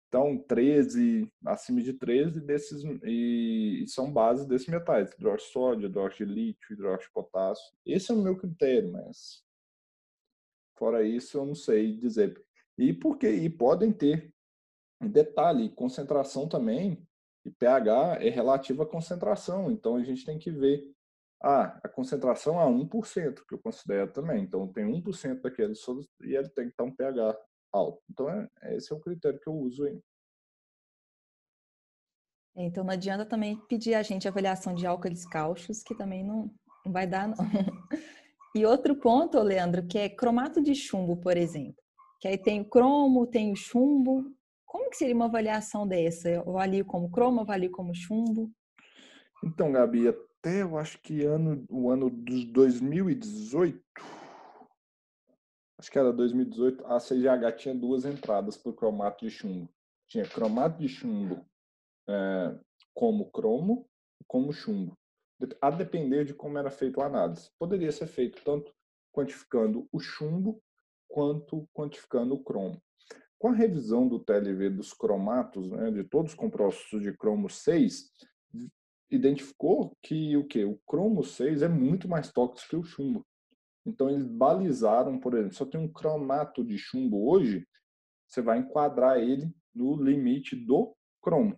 Então, 0.09 0.37
13, 0.37 1.27
acima 1.47 1.81
de 1.81 1.95
13 1.95 2.43
desses, 2.43 2.85
e, 3.03 3.83
e 3.83 3.89
são 3.89 4.13
bases 4.13 4.47
desses 4.47 4.69
metais, 4.69 5.13
hidróxido 5.13 5.47
de 5.47 5.53
sódio, 5.53 5.87
hidróxido 5.89 6.31
de 6.31 6.35
lítio, 6.35 6.75
hidróxido 6.75 7.09
de 7.09 7.15
potássio. 7.15 7.75
Esse 7.87 8.13
é 8.13 8.15
o 8.15 8.23
meu 8.23 8.37
critério, 8.37 8.93
mas 8.93 9.43
fora 10.79 11.03
isso 11.03 11.39
eu 11.39 11.47
não 11.47 11.55
sei 11.55 11.97
dizer. 11.97 12.39
E 12.77 12.93
porque 12.93 13.29
e 13.31 13.49
podem 13.49 13.91
ter 13.93 14.31
detalhe, 15.01 15.71
concentração 15.71 16.47
também, 16.47 17.03
e 17.47 17.51
pH 17.51 18.19
é 18.21 18.29
relativo 18.29 18.83
à 18.83 18.87
concentração, 18.87 19.71
então 19.71 19.97
a 19.97 20.05
gente 20.05 20.25
tem 20.25 20.39
que 20.39 20.51
ver 20.51 20.96
ah, 21.43 21.79
a 21.83 21.89
concentração 21.89 22.59
a 22.59 22.67
1%, 22.67 23.43
que 23.47 23.55
eu 23.55 23.59
considero 23.59 24.13
também. 24.13 24.43
Então 24.43 24.67
tem 24.73 24.85
1% 24.85 25.41
daquele 25.41 25.75
e 26.23 26.35
ele 26.35 26.49
tem 26.51 26.65
que 26.67 26.71
estar 26.71 26.85
um 26.85 26.95
pH 26.95 27.39
alto. 27.73 28.03
Então 28.11 28.31
é, 28.31 28.77
esse 28.77 28.93
é 28.93 28.97
o 28.97 29.01
critério 29.01 29.39
que 29.41 29.49
eu 29.49 29.55
uso 29.55 29.85
aí. 29.85 30.01
É, 32.57 32.65
então 32.65 32.83
não 32.83 32.93
adianta 32.93 33.27
também 33.27 33.57
pedir 33.69 33.95
a 33.95 34.03
gente 34.03 34.27
avaliação 34.27 34.75
de 34.75 34.87
álcalis 34.87 35.27
cáustios, 35.27 35.83
que 35.83 35.95
também 35.95 36.25
não, 36.25 36.51
não 36.85 36.93
vai 36.93 37.07
dar, 37.07 37.29
não. 37.29 37.37
E 38.55 38.65
outro 38.65 38.97
ponto, 38.97 39.39
Leandro, 39.43 39.87
que 39.87 39.99
é 39.99 40.09
cromato 40.09 40.63
de 40.63 40.75
chumbo, 40.75 41.19
por 41.19 41.37
exemplo. 41.37 41.77
Que 42.19 42.29
aí 42.29 42.39
tem 42.39 42.63
o 42.63 42.65
cromo, 42.65 43.27
tem 43.27 43.53
o 43.53 43.57
chumbo. 43.57 44.35
Como 44.65 44.89
que 44.89 44.97
seria 44.97 45.15
uma 45.15 45.27
avaliação 45.27 45.87
dessa? 45.87 46.31
Eu 46.31 46.41
avalio 46.49 46.83
como 46.87 47.11
cromo, 47.11 47.43
avalio 47.43 47.71
como 47.71 47.95
chumbo? 47.95 48.51
Então, 49.45 49.71
Gabi, 49.71 50.07
até 50.47 50.63
eu 50.63 50.79
acho 50.79 51.01
que 51.01 51.25
ano, 51.25 51.67
o 51.69 51.91
ano 51.91 52.09
dos 52.09 52.45
2018, 52.45 53.83
acho 55.77 55.91
que 55.91 55.99
era 55.99 56.13
2018, 56.13 56.87
a 56.87 57.01
CGH 57.01 57.57
tinha 57.57 57.75
duas 57.75 58.05
entradas 58.05 58.57
para 58.57 58.71
o 58.71 58.75
cromato 58.75 59.25
de 59.25 59.31
chumbo. 59.31 59.69
Tinha 60.07 60.25
cromato 60.25 60.79
de 60.79 60.89
chumbo 60.89 61.45
é, 62.09 62.57
como 62.95 63.29
cromo 63.33 63.89
como 64.29 64.53
chumbo. 64.53 64.97
A 65.61 65.71
depender 65.71 66.25
de 66.25 66.33
como 66.33 66.59
era 66.59 66.71
feita 66.71 67.03
a 67.03 67.07
análise. 67.07 67.51
Poderia 67.59 67.91
ser 67.91 68.07
feito 68.07 68.41
tanto 68.45 68.73
quantificando 69.13 69.89
o 69.93 69.99
chumbo 69.99 70.63
quanto 71.09 71.69
quantificando 71.75 72.35
o 72.35 72.43
cromo. 72.45 72.81
Com 73.37 73.49
a 73.49 73.55
revisão 73.55 74.07
do 74.07 74.21
TLV 74.21 74.71
dos 74.71 74.93
cromatos, 74.93 75.69
né, 75.71 75.91
de 75.91 76.05
todos 76.05 76.33
os 76.33 76.39
compostos 76.39 77.03
de 77.03 77.13
cromo 77.17 77.51
6, 77.51 78.11
identificou 79.11 79.97
que 80.03 80.37
o 80.37 80.45
que 80.47 80.65
o 80.65 80.79
cromo 80.87 81.23
6 81.23 81.63
é 81.63 81.69
muito 81.69 82.09
mais 82.09 82.33
tóxico 82.33 82.71
que 82.71 82.77
o 82.77 82.85
chumbo. 82.85 83.25
Então 83.85 84.11
eles 84.11 84.27
balizaram, 84.27 85.19
por 85.19 85.35
exemplo, 85.35 85.57
eu 85.61 85.67
tenho 85.67 85.85
um 85.85 85.93
cromato 85.93 86.65
de 86.65 86.77
chumbo 86.77 87.31
hoje, 87.31 87.67
você 88.27 88.43
vai 88.43 88.59
enquadrar 88.59 89.19
ele 89.19 89.49
no 89.73 89.97
limite 90.03 90.57
do 90.57 90.95
cromo. 91.23 91.57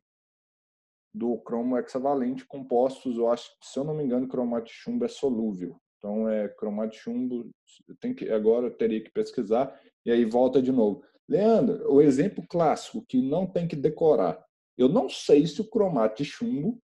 Do 1.15 1.39
cromo 1.39 1.79
hexavalente 1.79 2.47
compostos, 2.47 3.17
eu 3.17 3.31
acho, 3.31 3.51
se 3.63 3.79
eu 3.79 3.85
não 3.85 3.95
me 3.95 4.05
engano, 4.05 4.29
cromato 4.29 4.67
de 4.67 4.73
chumbo 4.73 5.05
é 5.07 5.09
solúvel. 5.09 5.81
Então 5.97 6.29
é 6.29 6.49
cromato 6.49 6.93
de 6.93 6.99
chumbo, 6.99 7.51
tem 7.99 8.15
que 8.15 8.31
agora 8.31 8.67
eu 8.67 8.77
teria 8.77 9.03
que 9.03 9.11
pesquisar 9.11 9.81
e 10.05 10.13
aí 10.13 10.25
volta 10.25 10.61
de 10.61 10.71
novo. 10.71 11.03
Leandro, 11.27 11.91
o 11.91 12.01
exemplo 12.01 12.47
clássico 12.47 13.05
que 13.09 13.21
não 13.21 13.47
tem 13.47 13.67
que 13.67 13.77
decorar. 13.77 14.43
Eu 14.77 14.89
não 14.89 15.09
sei 15.09 15.47
se 15.47 15.61
o 15.61 15.69
cromato 15.69 16.23
de 16.23 16.29
chumbo 16.29 16.79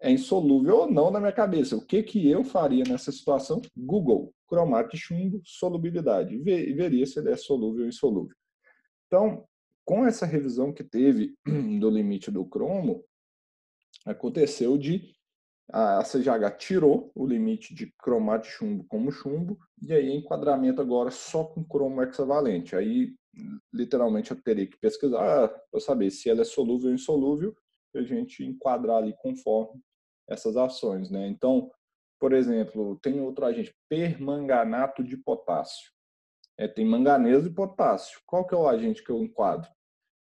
é 0.00 0.10
insolúvel 0.10 0.76
ou 0.78 0.90
não 0.90 1.10
na 1.10 1.18
minha 1.18 1.32
cabeça. 1.32 1.76
O 1.76 1.84
que, 1.84 2.02
que 2.02 2.28
eu 2.30 2.44
faria 2.44 2.84
nessa 2.84 3.10
situação? 3.10 3.60
Google, 3.76 4.32
cromato 4.46 4.96
chumbo, 4.96 5.40
solubilidade. 5.44 6.34
E 6.34 6.72
veria 6.72 7.04
se 7.06 7.18
ele 7.18 7.30
é 7.30 7.36
solúvel 7.36 7.82
ou 7.82 7.88
insolúvel. 7.88 8.36
Então, 9.06 9.44
com 9.84 10.06
essa 10.06 10.26
revisão 10.26 10.72
que 10.72 10.84
teve 10.84 11.34
do 11.80 11.90
limite 11.90 12.30
do 12.30 12.44
cromo, 12.44 13.04
aconteceu 14.04 14.78
de 14.78 15.14
a 15.70 16.02
CGH 16.02 16.56
tirou 16.56 17.12
o 17.14 17.26
limite 17.26 17.74
de 17.74 17.92
cromato 17.98 18.46
chumbo 18.46 18.84
como 18.84 19.12
chumbo, 19.12 19.58
e 19.82 19.92
aí 19.92 20.10
enquadramento 20.16 20.80
agora 20.80 21.10
só 21.10 21.44
com 21.44 21.62
cromo 21.62 22.02
hexavalente. 22.02 22.74
Aí, 22.74 23.14
literalmente, 23.72 24.30
eu 24.30 24.40
teria 24.40 24.66
que 24.66 24.78
pesquisar 24.78 25.48
para 25.70 25.80
saber 25.80 26.10
se 26.10 26.30
ela 26.30 26.40
é 26.40 26.44
solúvel 26.44 26.88
ou 26.88 26.94
insolúvel, 26.94 27.54
e 27.94 27.98
a 27.98 28.02
gente 28.02 28.42
enquadrar 28.44 28.98
ali 28.98 29.14
conforme 29.20 29.78
essas 30.28 30.56
ações, 30.56 31.10
né? 31.10 31.26
Então, 31.26 31.70
por 32.18 32.32
exemplo, 32.32 32.98
tem 33.00 33.20
outro 33.20 33.44
agente, 33.44 33.74
permanganato 33.88 35.02
de 35.02 35.16
potássio. 35.16 35.90
É, 36.56 36.66
tem 36.66 36.84
manganês 36.84 37.46
e 37.46 37.50
potássio. 37.50 38.20
Qual 38.26 38.46
que 38.46 38.54
é 38.54 38.58
o 38.58 38.66
agente 38.66 39.02
que 39.02 39.10
eu 39.10 39.22
enquadro? 39.22 39.70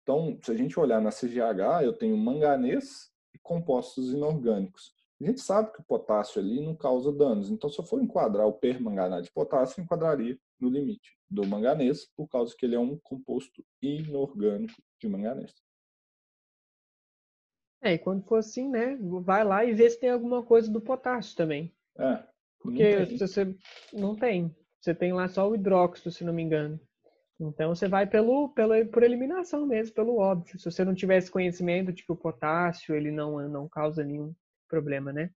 Então, 0.03 0.39
se 0.43 0.51
a 0.51 0.57
gente 0.57 0.79
olhar 0.79 1.01
na 1.01 1.11
CGH, 1.11 1.85
eu 1.85 1.93
tenho 1.93 2.17
manganês 2.17 3.11
e 3.35 3.39
compostos 3.39 4.13
inorgânicos. 4.13 4.93
A 5.21 5.25
gente 5.25 5.41
sabe 5.41 5.73
que 5.73 5.81
o 5.81 5.85
potássio 5.85 6.41
ali 6.41 6.61
não 6.61 6.75
causa 6.75 7.13
danos. 7.13 7.51
Então, 7.51 7.71
se 7.71 7.79
eu 7.79 7.85
for 7.85 8.03
enquadrar 8.03 8.47
o 8.47 8.53
permanganato 8.53 9.23
de 9.23 9.33
potássio, 9.33 9.81
eu 9.81 9.85
enquadraria 9.85 10.37
no 10.61 10.69
limite 10.69 11.17
do 11.31 11.47
manganês, 11.47 12.07
por 12.17 12.29
causa 12.29 12.55
que 12.57 12.67
ele 12.67 12.75
é 12.75 12.79
um 12.79 12.99
composto 12.99 13.65
inorgânico 13.81 14.81
de 15.01 15.09
manganês. 15.09 15.53
É, 17.83 17.95
e 17.95 17.99
quando 17.99 18.23
for 18.23 18.37
assim, 18.37 18.69
né, 18.69 18.97
vai 19.23 19.45
lá 19.45 19.65
e 19.65 19.75
vê 19.75 19.91
se 19.91 19.99
tem 19.99 20.11
alguma 20.11 20.43
coisa 20.43 20.71
do 20.71 20.81
potássio 20.81 21.37
também. 21.37 21.75
É. 21.99 22.23
Porque 22.61 23.07
se 23.07 23.19
você 23.19 23.57
não 23.93 24.15
tem, 24.15 24.55
você 24.81 24.95
tem 24.95 25.13
lá 25.13 25.27
só 25.29 25.51
o 25.51 25.55
hidróxido, 25.55 26.13
se 26.13 26.25
não 26.25 26.33
me 26.33 26.43
engano. 26.43 26.81
Então 27.41 27.75
você 27.75 27.89
vai 27.89 28.07
pelo, 28.07 28.51
pelo 28.51 28.87
por 28.87 29.03
eliminação 29.03 29.67
mesmo, 29.67 29.95
pelo 29.95 30.19
óbvio. 30.19 30.59
Se 30.59 30.71
você 30.71 30.85
não 30.85 30.95
tivesse 30.95 31.31
conhecimento 31.31 31.93
de 31.93 32.05
que 32.05 32.13
o 32.13 32.17
potássio 32.17 32.95
ele 32.95 33.11
não 33.11 33.49
não 33.49 33.69
causa 33.69 34.05
nenhum 34.05 34.33
problema, 34.69 35.13
né? 35.13 35.31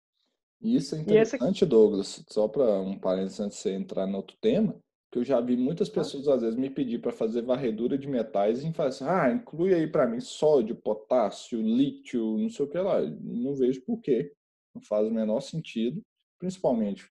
Isso 0.61 0.95
é 0.95 0.99
interessante, 0.99 1.63
essa... 1.63 1.65
Douglas. 1.65 2.23
Só 2.29 2.47
para 2.47 2.79
um 2.79 2.97
parênteses 2.97 3.39
antes 3.39 3.57
de 3.57 3.63
você 3.63 3.71
entrar 3.73 4.05
no 4.05 4.17
outro 4.17 4.37
tema, 4.39 4.75
que 5.15 5.19
eu 5.19 5.23
já 5.23 5.39
vi 5.39 5.55
muitas 5.55 5.87
pessoas 5.87 6.27
às 6.27 6.41
vezes 6.41 6.59
me 6.59 6.69
pedir 6.69 6.99
para 6.99 7.13
fazer 7.13 7.41
varredura 7.41 7.97
de 7.97 8.05
metais 8.05 8.61
e 8.61 8.73
falar 8.73 8.89
assim, 8.89 9.05
ah, 9.05 9.31
inclui 9.31 9.73
aí 9.73 9.87
para 9.87 10.05
mim 10.05 10.19
sódio, 10.19 10.75
potássio, 10.75 11.61
lítio, 11.61 12.37
não 12.37 12.49
sei 12.49 12.65
o 12.65 12.69
que 12.69 12.77
lá. 12.77 12.99
Não 12.99 13.55
vejo 13.55 13.81
por 13.85 14.01
quê. 14.01 14.33
Não 14.75 14.81
faz 14.81 15.07
o 15.07 15.11
menor 15.13 15.39
sentido, 15.39 16.01
principalmente 16.37 17.09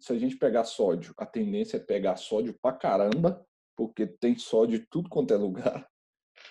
se 0.00 0.12
a 0.12 0.18
gente 0.18 0.36
pegar 0.36 0.64
sódio, 0.64 1.12
a 1.16 1.26
tendência 1.26 1.78
é 1.78 1.80
pegar 1.80 2.16
sódio 2.16 2.56
pra 2.60 2.72
caramba, 2.72 3.44
porque 3.76 4.06
tem 4.06 4.36
sódio 4.38 4.78
em 4.78 4.86
tudo 4.88 5.08
quanto 5.08 5.34
é 5.34 5.36
lugar. 5.36 5.88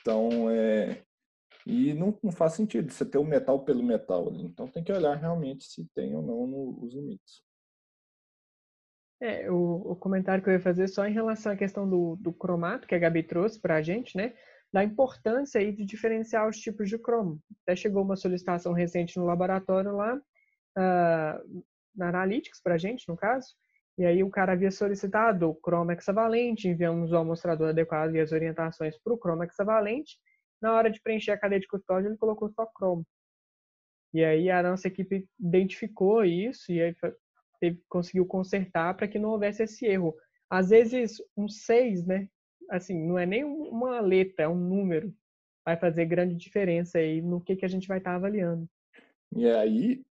Então, 0.02 0.50
é... 0.50 1.04
E 1.66 1.94
não, 1.94 2.18
não 2.24 2.32
faz 2.32 2.54
sentido 2.54 2.92
você 2.92 3.06
ter 3.06 3.18
o 3.18 3.24
metal 3.24 3.64
pelo 3.64 3.84
metal 3.84 4.28
ali. 4.28 4.44
Então, 4.44 4.68
tem 4.68 4.84
que 4.84 4.92
olhar 4.92 5.16
realmente 5.16 5.66
se 5.66 5.86
tem 5.94 6.16
ou 6.16 6.22
não 6.22 6.48
no, 6.48 6.84
os 6.84 6.94
limites. 6.94 7.44
É, 9.22 9.52
o, 9.52 9.92
o, 9.92 9.96
comentário 9.98 10.42
que 10.42 10.50
eu 10.50 10.54
ia 10.54 10.62
fazer 10.62 10.88
só 10.88 11.06
em 11.06 11.12
relação 11.12 11.52
à 11.52 11.56
questão 11.56 11.90
do, 11.90 12.16
do 12.16 12.32
cromato 12.32 12.88
que 12.88 12.96
a 12.96 13.00
Gabi 13.00 13.22
trouxe 13.22 13.60
para 13.60 13.76
a 13.76 13.82
gente, 13.82 14.16
né? 14.16 14.34
Da 14.72 14.84
importância 14.84 15.60
aí 15.60 15.74
de 15.74 15.84
diferenciar 15.86 16.48
os 16.48 16.58
tipos 16.58 16.88
de 16.88 16.98
cromo. 16.98 17.42
Até 17.64 17.76
chegou 17.76 18.04
uma 18.04 18.16
solicitação 18.16 18.72
recente 18.72 19.18
no 19.18 19.26
laboratório 19.26 19.92
lá, 19.92 20.16
uh, 20.16 21.64
na 21.94 22.10
Analytics 22.10 22.62
para 22.62 22.76
a 22.76 22.78
gente, 22.78 23.10
no 23.10 23.18
caso, 23.18 23.48
e 23.98 24.06
aí 24.06 24.24
o 24.24 24.30
cara 24.30 24.54
havia 24.54 24.72
solicitado 24.72 25.50
o 25.50 25.56
cromo 25.56 25.92
hexavalente, 25.92 26.70
enviamos 26.70 27.12
o 27.12 27.18
amostrador 27.18 27.70
adequado 27.70 28.16
e 28.16 28.22
as 28.22 28.32
orientações 28.32 28.98
para 28.98 29.14
o 29.14 29.18
cromo 29.18 29.44
hexavalente. 29.44 30.18
Na 30.62 30.74
hora 30.74 30.90
de 30.90 31.02
preencher 31.02 31.32
a 31.32 31.38
cadeia 31.38 31.60
de 31.60 31.68
custódia, 31.68 32.08
ele 32.08 32.16
colocou 32.16 32.50
só 32.50 32.66
cromo. 32.66 33.06
E 34.14 34.24
aí 34.24 34.50
a 34.50 34.64
nossa 34.64 34.88
equipe 34.88 35.28
identificou 35.38 36.24
isso 36.24 36.72
e 36.72 36.82
aí 36.82 36.96
teve, 37.60 37.82
conseguiu 37.90 38.26
consertar 38.26 38.96
para 38.96 39.08
que 39.08 39.20
não 39.20 39.30
houvesse 39.30 39.64
esse 39.64 39.86
erro. 39.86 40.16
Às 40.50 40.70
vezes, 40.70 41.18
um 41.38 41.48
6, 41.48 42.06
né? 42.06 42.28
Assim, 42.70 43.00
não 43.06 43.18
é 43.18 43.26
nem 43.26 43.44
uma 43.44 44.00
letra, 44.00 44.46
é 44.46 44.48
um 44.48 44.56
número. 44.56 45.14
Vai 45.66 45.78
fazer 45.78 46.06
grande 46.06 46.36
diferença 46.36 46.98
aí 46.98 47.22
no 47.22 47.42
que, 47.42 47.56
que 47.56 47.66
a 47.66 47.70
gente 47.70 47.88
vai 47.88 48.00
estar 48.00 48.12
tá 48.12 48.16
avaliando. 48.16 48.68
E 49.36 49.48
aí, 49.48 50.04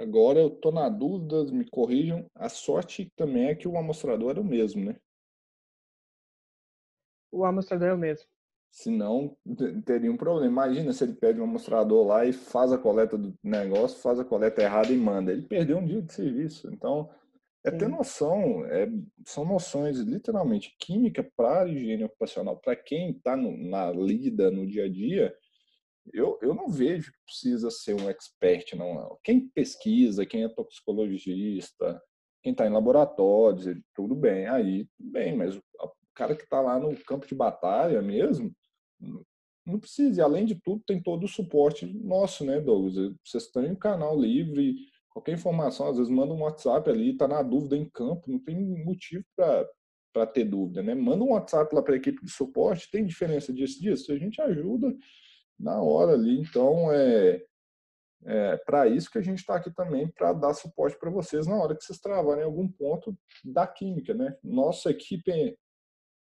Agora 0.00 0.38
eu 0.38 0.48
tô 0.48 0.70
na 0.70 0.88
dúvida, 0.88 1.44
me 1.52 1.68
corrijam. 1.68 2.30
A 2.32 2.48
sorte 2.48 3.12
também 3.16 3.48
é 3.48 3.54
que 3.54 3.66
o 3.66 3.76
amostrador 3.76 4.36
é 4.36 4.40
o 4.40 4.44
mesmo, 4.44 4.84
né? 4.84 4.96
O 7.32 7.44
amostrador 7.44 7.88
é 7.88 7.94
o 7.94 7.98
mesmo. 7.98 8.28
Senão 8.70 9.36
teria 9.84 10.12
um 10.12 10.16
problema. 10.16 10.46
Imagina 10.46 10.92
se 10.92 11.04
ele 11.04 11.14
pede 11.14 11.40
um 11.40 11.44
amostrador 11.44 12.06
lá 12.06 12.24
e 12.24 12.32
faz 12.32 12.72
a 12.72 12.78
coleta 12.78 13.16
do 13.16 13.34
negócio, 13.42 13.98
faz 14.00 14.20
a 14.20 14.24
coleta 14.24 14.62
errada 14.62 14.92
e 14.92 14.96
manda. 14.96 15.32
Ele 15.32 15.42
perdeu 15.42 15.78
um 15.78 15.86
dia 15.86 16.02
de 16.02 16.12
serviço. 16.12 16.70
Então, 16.72 17.08
é 17.64 17.70
ter 17.70 17.88
noção, 17.88 18.64
é, 18.66 18.88
são 19.26 19.44
noções 19.44 19.98
literalmente 19.98 20.74
química 20.78 21.28
para 21.36 21.68
higiene 21.68 22.04
ocupacional. 22.04 22.56
Para 22.56 22.76
quem 22.76 23.10
está 23.10 23.36
na 23.36 23.90
lida 23.90 24.50
no 24.50 24.66
dia 24.66 24.84
a 24.84 24.88
dia, 24.88 25.34
eu, 26.12 26.38
eu 26.40 26.54
não 26.54 26.68
vejo 26.68 27.12
que 27.12 27.18
precisa 27.24 27.70
ser 27.70 27.94
um 27.94 28.08
expert, 28.08 28.74
não. 28.74 29.18
Quem 29.22 29.48
pesquisa, 29.48 30.24
quem 30.24 30.44
é 30.44 30.48
toxicologista, 30.48 32.00
quem 32.42 32.52
está 32.52 32.66
em 32.66 32.72
laboratórios, 32.72 33.66
tudo 33.94 34.14
bem, 34.14 34.46
aí 34.46 34.86
tudo 34.96 35.10
bem, 35.10 35.36
mas 35.36 35.56
o 35.56 35.62
cara 36.18 36.34
que 36.34 36.42
está 36.42 36.60
lá 36.60 36.78
no 36.80 36.96
campo 37.04 37.26
de 37.26 37.34
batalha 37.34 38.02
mesmo, 38.02 38.52
não 39.64 39.78
precisa. 39.78 40.20
E 40.20 40.22
além 40.22 40.44
de 40.44 40.56
tudo, 40.56 40.82
tem 40.84 41.00
todo 41.00 41.24
o 41.24 41.28
suporte 41.28 41.86
nosso, 41.86 42.44
né, 42.44 42.60
Douglas? 42.60 42.94
Vocês 43.24 43.46
têm 43.48 43.70
um 43.70 43.76
canal 43.76 44.18
livre, 44.18 44.74
qualquer 45.10 45.34
informação, 45.34 45.88
às 45.88 45.96
vezes 45.96 46.12
manda 46.12 46.34
um 46.34 46.42
WhatsApp 46.42 46.90
ali, 46.90 47.12
está 47.12 47.28
na 47.28 47.40
dúvida 47.42 47.76
em 47.76 47.88
campo, 47.88 48.30
não 48.30 48.40
tem 48.40 48.56
motivo 48.84 49.24
para 49.36 50.26
ter 50.26 50.44
dúvida, 50.44 50.82
né? 50.82 50.94
Manda 50.94 51.22
um 51.22 51.32
WhatsApp 51.32 51.72
lá 51.72 51.82
para 51.82 51.94
a 51.94 51.98
equipe 51.98 52.24
de 52.24 52.30
suporte, 52.30 52.90
tem 52.90 53.06
diferença 53.06 53.52
disso, 53.52 53.80
disso, 53.80 54.12
a 54.12 54.18
gente 54.18 54.40
ajuda 54.42 54.92
na 55.58 55.80
hora 55.80 56.14
ali. 56.14 56.40
Então, 56.40 56.92
é, 56.92 57.40
é 58.24 58.56
para 58.56 58.88
isso 58.88 59.10
que 59.10 59.18
a 59.18 59.22
gente 59.22 59.38
está 59.38 59.54
aqui 59.54 59.72
também, 59.72 60.08
para 60.08 60.32
dar 60.32 60.52
suporte 60.52 60.98
para 60.98 61.10
vocês 61.10 61.46
na 61.46 61.56
hora 61.56 61.76
que 61.76 61.84
vocês 61.84 62.00
travarem 62.00 62.42
algum 62.42 62.66
ponto 62.66 63.16
da 63.44 63.66
química, 63.66 64.14
né? 64.14 64.36
Nossa 64.42 64.90
equipe 64.90 65.56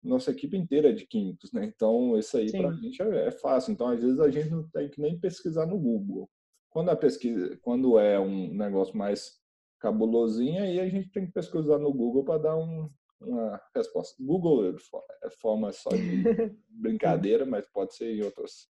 nossa 0.02 0.30
equipe 0.30 0.56
inteira 0.56 0.90
é 0.90 0.92
de 0.92 1.06
químicos, 1.06 1.52
né? 1.52 1.64
Então, 1.64 2.18
isso 2.18 2.36
aí 2.36 2.50
para 2.50 2.68
a 2.68 2.72
gente 2.72 3.02
é, 3.02 3.26
é, 3.26 3.30
fácil. 3.30 3.72
Então, 3.72 3.88
às 3.88 4.00
vezes 4.02 4.18
a 4.18 4.30
gente 4.30 4.48
não 4.50 4.68
tem 4.68 4.88
que 4.88 5.00
nem 5.00 5.18
pesquisar 5.18 5.66
no 5.66 5.78
Google. 5.78 6.28
Quando 6.70 6.90
a 6.90 6.96
pesquisa, 6.96 7.58
quando 7.62 7.98
é 7.98 8.18
um 8.18 8.52
negócio 8.54 8.96
mais 8.96 9.38
cabulosinho, 9.78 10.62
aí 10.62 10.80
a 10.80 10.88
gente 10.88 11.10
tem 11.10 11.26
que 11.26 11.32
pesquisar 11.32 11.78
no 11.78 11.92
Google 11.92 12.24
para 12.24 12.38
dar 12.38 12.56
um, 12.56 12.88
uma 13.20 13.60
resposta. 13.74 14.22
Google 14.22 14.76
é 15.24 15.30
forma 15.30 15.72
só 15.72 15.90
de 15.90 16.22
brincadeira, 16.68 17.44
mas 17.44 17.66
pode 17.68 17.94
ser 17.94 18.14
em 18.14 18.22
outras 18.22 18.68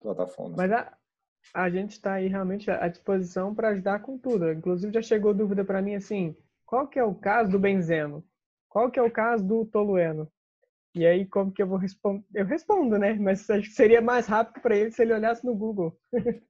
plataformas. 0.00 0.56
Mas 0.56 0.72
a, 0.72 0.98
a 1.54 1.70
gente 1.70 1.92
está 1.92 2.14
aí 2.14 2.28
realmente 2.28 2.70
à 2.70 2.88
disposição 2.88 3.54
para 3.54 3.68
ajudar 3.68 4.00
com 4.00 4.18
tudo. 4.18 4.50
Inclusive 4.52 4.92
já 4.92 5.02
chegou 5.02 5.32
dúvida 5.32 5.64
para 5.64 5.80
mim 5.80 5.94
assim, 5.94 6.36
qual 6.66 6.88
que 6.88 6.98
é 6.98 7.04
o 7.04 7.14
caso 7.14 7.50
do 7.50 7.58
benzeno? 7.58 8.24
Qual 8.68 8.90
que 8.90 8.98
é 8.98 9.02
o 9.02 9.10
caso 9.10 9.46
do 9.46 9.64
tolueno? 9.66 10.30
E 10.94 11.06
aí, 11.06 11.24
como 11.26 11.50
que 11.50 11.62
eu 11.62 11.66
vou 11.66 11.78
responder? 11.78 12.24
Eu 12.34 12.44
respondo, 12.44 12.98
né? 12.98 13.14
Mas 13.14 13.48
acho 13.48 13.68
que 13.68 13.74
seria 13.74 14.02
mais 14.02 14.26
rápido 14.26 14.60
para 14.60 14.76
ele 14.76 14.90
se 14.90 15.00
ele 15.02 15.14
olhasse 15.14 15.44
no 15.44 15.54
Google. 15.54 15.98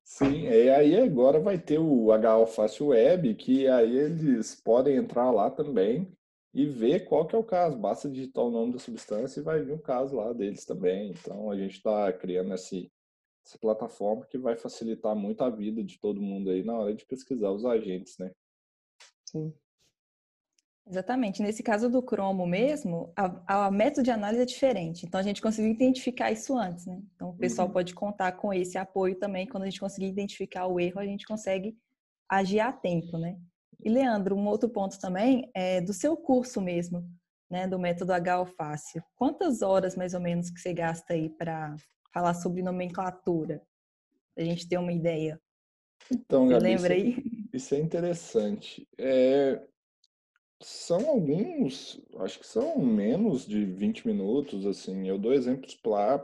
Sim, 0.03 0.49
e 0.49 0.69
aí 0.69 1.01
agora 1.01 1.39
vai 1.39 1.59
ter 1.59 1.79
o 1.79 2.09
HO 2.11 2.47
Fácil 2.47 2.89
Web, 2.89 3.35
que 3.37 3.69
aí 3.69 3.97
eles 3.97 4.61
podem 4.61 4.97
entrar 4.97 5.31
lá 5.31 5.49
também 5.49 6.11
e 6.53 6.67
ver 6.67 7.05
qual 7.05 7.27
que 7.27 7.37
é 7.37 7.39
o 7.39 7.45
caso. 7.45 7.79
Basta 7.79 8.11
digitar 8.11 8.45
o 8.45 8.51
nome 8.51 8.73
da 8.73 8.79
substância 8.81 9.39
e 9.39 9.45
vai 9.45 9.63
vir 9.63 9.73
um 9.73 9.79
caso 9.79 10.17
lá 10.17 10.33
deles 10.33 10.65
também. 10.65 11.11
Então, 11.11 11.49
a 11.49 11.57
gente 11.57 11.77
está 11.77 12.13
criando 12.13 12.53
esse, 12.53 12.91
essa 13.47 13.57
plataforma 13.59 14.27
que 14.27 14.39
vai 14.39 14.57
facilitar 14.57 15.15
muito 15.15 15.43
a 15.45 15.51
vida 15.51 15.85
de 15.85 16.01
todo 16.01 16.21
mundo 16.21 16.51
aí 16.51 16.65
na 16.65 16.75
hora 16.75 16.95
de 16.95 17.07
pesquisar 17.07 17.51
os 17.51 17.65
agentes, 17.65 18.19
né? 18.19 18.33
Sim. 19.25 19.55
Exatamente. 20.89 21.43
Nesse 21.43 21.63
caso 21.63 21.89
do 21.89 22.03
cromo 22.03 22.47
mesmo, 22.47 23.13
a, 23.17 23.67
a, 23.67 23.71
método 23.71 24.03
de 24.03 24.11
análise 24.11 24.43
é 24.43 24.47
diferente. 24.47 25.07
Então, 25.07 25.19
a 25.19 25.23
gente 25.23 25.41
conseguiu 25.41 25.71
identificar 25.71 26.33
isso 26.33 26.57
antes, 26.57 26.87
né? 26.87 27.01
Então, 27.15 27.31
o 27.31 27.37
pessoal 27.37 27.69
uhum. 27.69 27.73
pode 27.73 27.95
contar 27.95 28.33
com 28.33 28.53
esse 28.53 28.77
apoio 28.77 29.15
também. 29.17 29.47
Quando 29.47 29.63
a 29.63 29.67
gente 29.67 29.81
conseguir 29.81 30.09
identificar 30.09 30.67
o 30.67 30.81
erro, 30.81 30.99
a 30.99 31.07
gente 31.07 31.27
consegue 31.27 31.77
agir 32.29 32.61
a 32.61 32.73
tempo, 32.73 33.17
né? 33.17 33.39
E, 33.85 33.89
Leandro, 33.89 34.37
um 34.37 34.47
outro 34.47 34.69
ponto 34.69 34.99
também 34.99 35.51
é 35.55 35.81
do 35.81 35.93
seu 35.93 36.17
curso 36.17 36.61
mesmo, 36.61 37.09
né? 37.49 37.67
Do 37.67 37.79
método 37.79 38.13
Fácil. 38.57 39.03
Quantas 39.15 39.63
horas, 39.63 39.95
mais 39.95 40.15
ou 40.15 40.21
menos, 40.21 40.51
que 40.51 40.61
você 40.61 40.73
gasta 40.73 41.15
aí 41.15 41.31
para 41.31 41.77
falar 42.13 42.35
sobre 42.35 42.61
nomenclatura? 42.61 43.63
Pra 44.35 44.45
gente 44.45 44.69
ter 44.69 44.79
uma 44.79 44.93
ideia. 44.93 45.41
Então, 46.11 46.49
Gabi, 46.49 46.65
lembra 46.65 46.97
isso, 46.97 47.21
aí? 47.21 47.49
Isso 47.53 47.75
é 47.75 47.79
interessante. 47.79 48.89
É, 48.99 49.63
são 50.63 51.09
alguns, 51.09 52.01
acho 52.19 52.39
que 52.39 52.47
são 52.47 52.79
menos 52.79 53.47
de 53.47 53.65
20 53.65 54.07
minutos, 54.07 54.67
assim. 54.67 55.09
Eu 55.09 55.19
dou 55.19 55.33
exemplos 55.33 55.79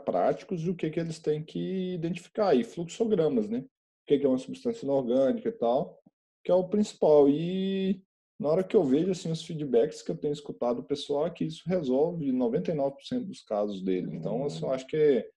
práticos 0.05 0.61
de 0.61 0.69
o 0.69 0.75
que, 0.75 0.89
que 0.89 0.99
eles 0.99 1.19
têm 1.19 1.43
que 1.43 1.93
identificar. 1.93 2.55
E 2.55 2.63
fluxogramas, 2.63 3.47
né? 3.47 3.59
O 3.59 3.65
que, 4.07 4.17
que 4.19 4.25
é 4.25 4.29
uma 4.29 4.37
substância 4.37 4.85
inorgânica 4.85 5.49
e 5.49 5.51
tal, 5.51 6.01
que 6.43 6.51
é 6.51 6.53
o 6.53 6.67
principal. 6.67 7.29
E 7.29 8.01
na 8.39 8.49
hora 8.49 8.63
que 8.63 8.75
eu 8.75 8.83
vejo, 8.83 9.11
assim, 9.11 9.31
os 9.31 9.43
feedbacks 9.43 10.01
que 10.01 10.11
eu 10.11 10.17
tenho 10.17 10.33
escutado 10.33 10.77
do 10.77 10.83
pessoal, 10.83 11.27
é 11.27 11.29
que 11.29 11.43
isso 11.43 11.63
resolve 11.67 12.31
99% 12.31 13.25
dos 13.25 13.41
casos 13.41 13.81
dele. 13.81 14.15
Então, 14.15 14.45
assim, 14.45 14.63
eu 14.63 14.71
acho 14.71 14.87
que 14.87 15.29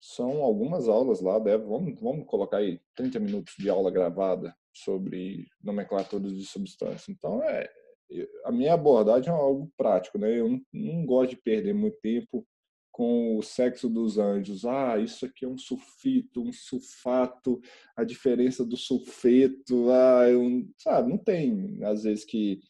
são 0.00 0.42
algumas 0.42 0.88
aulas 0.88 1.20
lá, 1.20 1.38
deve, 1.38 1.64
vamos, 1.64 2.00
vamos 2.00 2.26
colocar 2.26 2.56
aí 2.56 2.80
30 2.96 3.20
minutos 3.20 3.54
de 3.56 3.70
aula 3.70 3.90
gravada 3.90 4.54
sobre 4.72 5.46
nomenclaturas 5.62 6.32
de 6.32 6.44
substância. 6.44 7.12
Então, 7.12 7.40
é, 7.44 7.70
a 8.44 8.52
minha 8.52 8.74
abordagem 8.74 9.32
é 9.32 9.36
algo 9.36 9.70
prático, 9.76 10.18
né? 10.18 10.38
Eu 10.38 10.48
não, 10.48 10.60
não, 10.72 11.06
gosto 11.06 11.30
de 11.30 11.36
perder 11.36 11.74
muito 11.74 11.98
tempo 12.00 12.46
com 12.90 13.38
o 13.38 13.42
sexo 13.42 13.88
dos 13.88 14.18
anjos. 14.18 14.64
Ah, 14.64 14.98
isso 14.98 15.24
aqui 15.24 15.44
é 15.44 15.48
um 15.48 15.58
sulfito, 15.58 16.42
um 16.42 16.52
sulfato, 16.52 17.60
a 17.96 18.04
diferença 18.04 18.64
do 18.64 18.76
sulfeto, 18.76 19.90
ah, 19.90 20.28
eu, 20.28 20.66
sabe? 20.78 21.10
Não 21.10 21.18
tem, 21.18 21.82
às 21.84 22.04
vezes, 22.04 22.24
que 22.24 22.60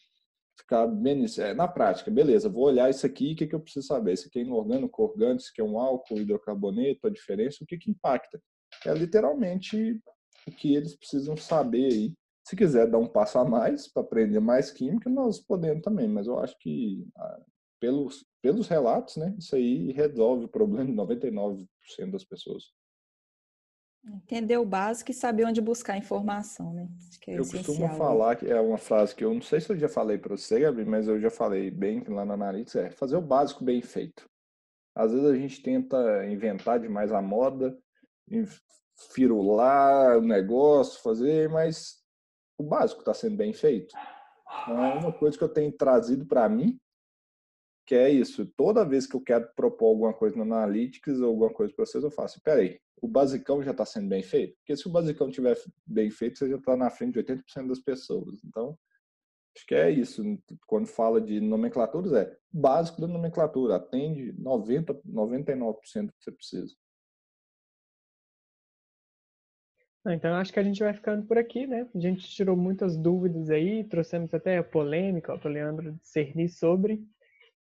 ficar 0.56 0.86
bem 0.86 1.24
é, 1.38 1.54
na 1.54 1.66
prática. 1.66 2.10
Beleza, 2.10 2.48
vou 2.48 2.64
olhar 2.64 2.88
isso 2.88 3.04
aqui, 3.04 3.32
o 3.32 3.36
que, 3.36 3.46
que 3.46 3.54
eu 3.54 3.60
preciso 3.60 3.86
saber? 3.86 4.12
Isso 4.12 4.28
aqui 4.28 4.38
é 4.38 4.42
inorgânico, 4.42 5.02
orgânico, 5.02 5.42
isso 5.42 5.50
aqui 5.50 5.60
é 5.60 5.64
um 5.64 5.78
álcool, 5.78 6.20
hidrocarboneto, 6.20 7.06
a 7.06 7.10
diferença, 7.10 7.62
o 7.62 7.66
que, 7.66 7.76
que 7.76 7.90
impacta? 7.90 8.40
É 8.86 8.94
literalmente 8.94 10.00
o 10.46 10.50
que 10.50 10.74
eles 10.74 10.96
precisam 10.96 11.36
saber 11.36 11.92
aí 11.92 12.14
se 12.44 12.56
quiser 12.56 12.88
dar 12.88 12.98
um 12.98 13.06
passo 13.06 13.38
a 13.38 13.44
mais 13.44 13.86
para 13.88 14.02
aprender 14.02 14.40
mais 14.40 14.70
química, 14.70 15.08
nós 15.08 15.38
podemos 15.38 15.82
também, 15.82 16.08
mas 16.08 16.26
eu 16.26 16.38
acho 16.38 16.56
que 16.58 17.06
ah, 17.16 17.40
pelos, 17.80 18.24
pelos 18.40 18.68
relatos, 18.68 19.16
né, 19.16 19.34
isso 19.38 19.54
aí 19.54 19.92
resolve 19.92 20.44
o 20.44 20.48
problema 20.48 20.86
de 20.86 20.92
99% 20.92 21.66
das 22.10 22.24
pessoas. 22.24 22.72
Entender 24.04 24.56
o 24.56 24.64
básico 24.64 25.12
e 25.12 25.14
saber 25.14 25.44
onde 25.44 25.60
buscar 25.60 25.96
informação, 25.96 26.72
né? 26.74 26.88
É 27.28 27.38
eu 27.38 27.48
costumo 27.48 27.88
falar 27.90 28.34
que 28.34 28.46
é 28.46 28.60
uma 28.60 28.76
frase 28.76 29.14
que 29.14 29.24
eu 29.24 29.32
não 29.32 29.40
sei 29.40 29.60
se 29.60 29.70
eu 29.70 29.78
já 29.78 29.88
falei 29.88 30.18
para 30.18 30.36
você, 30.36 30.58
Gabriel, 30.58 30.90
mas 30.90 31.06
eu 31.06 31.20
já 31.20 31.30
falei 31.30 31.70
bem 31.70 32.02
lá 32.08 32.24
na 32.24 32.34
Analytics, 32.34 32.74
é 32.74 32.90
fazer 32.90 33.16
o 33.16 33.22
básico 33.22 33.64
bem 33.64 33.80
feito. 33.80 34.28
Às 34.92 35.12
vezes 35.12 35.26
a 35.26 35.36
gente 35.36 35.62
tenta 35.62 36.26
inventar 36.26 36.80
demais 36.80 37.12
a 37.12 37.22
moda, 37.22 37.78
firular 39.14 40.18
o 40.18 40.22
negócio, 40.22 41.00
fazer, 41.00 41.48
mas 41.48 42.01
o 42.58 42.62
básico 42.62 43.00
está 43.00 43.14
sendo 43.14 43.36
bem 43.36 43.52
feito. 43.52 43.94
Então, 44.62 44.84
é 44.84 44.94
uma 44.94 45.12
coisa 45.12 45.36
que 45.36 45.44
eu 45.44 45.48
tenho 45.48 45.72
trazido 45.72 46.26
para 46.26 46.48
mim, 46.48 46.78
que 47.86 47.94
é 47.94 48.10
isso. 48.10 48.46
Toda 48.56 48.84
vez 48.84 49.06
que 49.06 49.16
eu 49.16 49.20
quero 49.20 49.48
propor 49.54 49.88
alguma 49.88 50.14
coisa 50.14 50.36
no 50.36 50.42
Analytics 50.42 51.20
ou 51.20 51.28
alguma 51.28 51.52
coisa 51.52 51.72
para 51.74 51.84
vocês, 51.84 52.04
eu 52.04 52.10
faço, 52.10 52.40
peraí, 52.42 52.80
o 53.00 53.08
basicão 53.08 53.62
já 53.62 53.72
está 53.72 53.84
sendo 53.84 54.08
bem 54.08 54.22
feito? 54.22 54.56
Porque 54.58 54.76
se 54.76 54.86
o 54.86 54.92
basicão 54.92 55.28
estiver 55.28 55.58
bem 55.84 56.10
feito, 56.10 56.38
você 56.38 56.48
já 56.48 56.56
está 56.56 56.76
na 56.76 56.88
frente 56.90 57.14
de 57.14 57.24
80% 57.24 57.66
das 57.66 57.80
pessoas. 57.80 58.40
Então, 58.44 58.78
acho 59.56 59.66
que 59.66 59.74
é 59.74 59.90
isso. 59.90 60.22
Quando 60.66 60.86
fala 60.86 61.20
de 61.20 61.40
nomenclaturas, 61.40 62.12
é 62.12 62.36
básico 62.52 63.00
da 63.00 63.08
nomenclatura. 63.08 63.76
Atende 63.76 64.32
90, 64.38 64.94
99% 65.04 66.06
do 66.06 66.12
que 66.12 66.22
você 66.22 66.30
precisa. 66.30 66.74
Então, 70.06 70.34
acho 70.34 70.52
que 70.52 70.58
a 70.58 70.64
gente 70.64 70.82
vai 70.82 70.92
ficando 70.92 71.24
por 71.26 71.38
aqui, 71.38 71.66
né? 71.66 71.86
A 71.94 71.98
gente 71.98 72.28
tirou 72.28 72.56
muitas 72.56 72.96
dúvidas 72.96 73.48
aí, 73.50 73.84
trouxemos 73.84 74.34
até 74.34 74.58
a 74.58 74.64
polêmica 74.64 75.38
para 75.38 75.48
o 75.48 75.52
Leandro 75.52 75.92
discernir 75.92 76.48
sobre. 76.48 77.00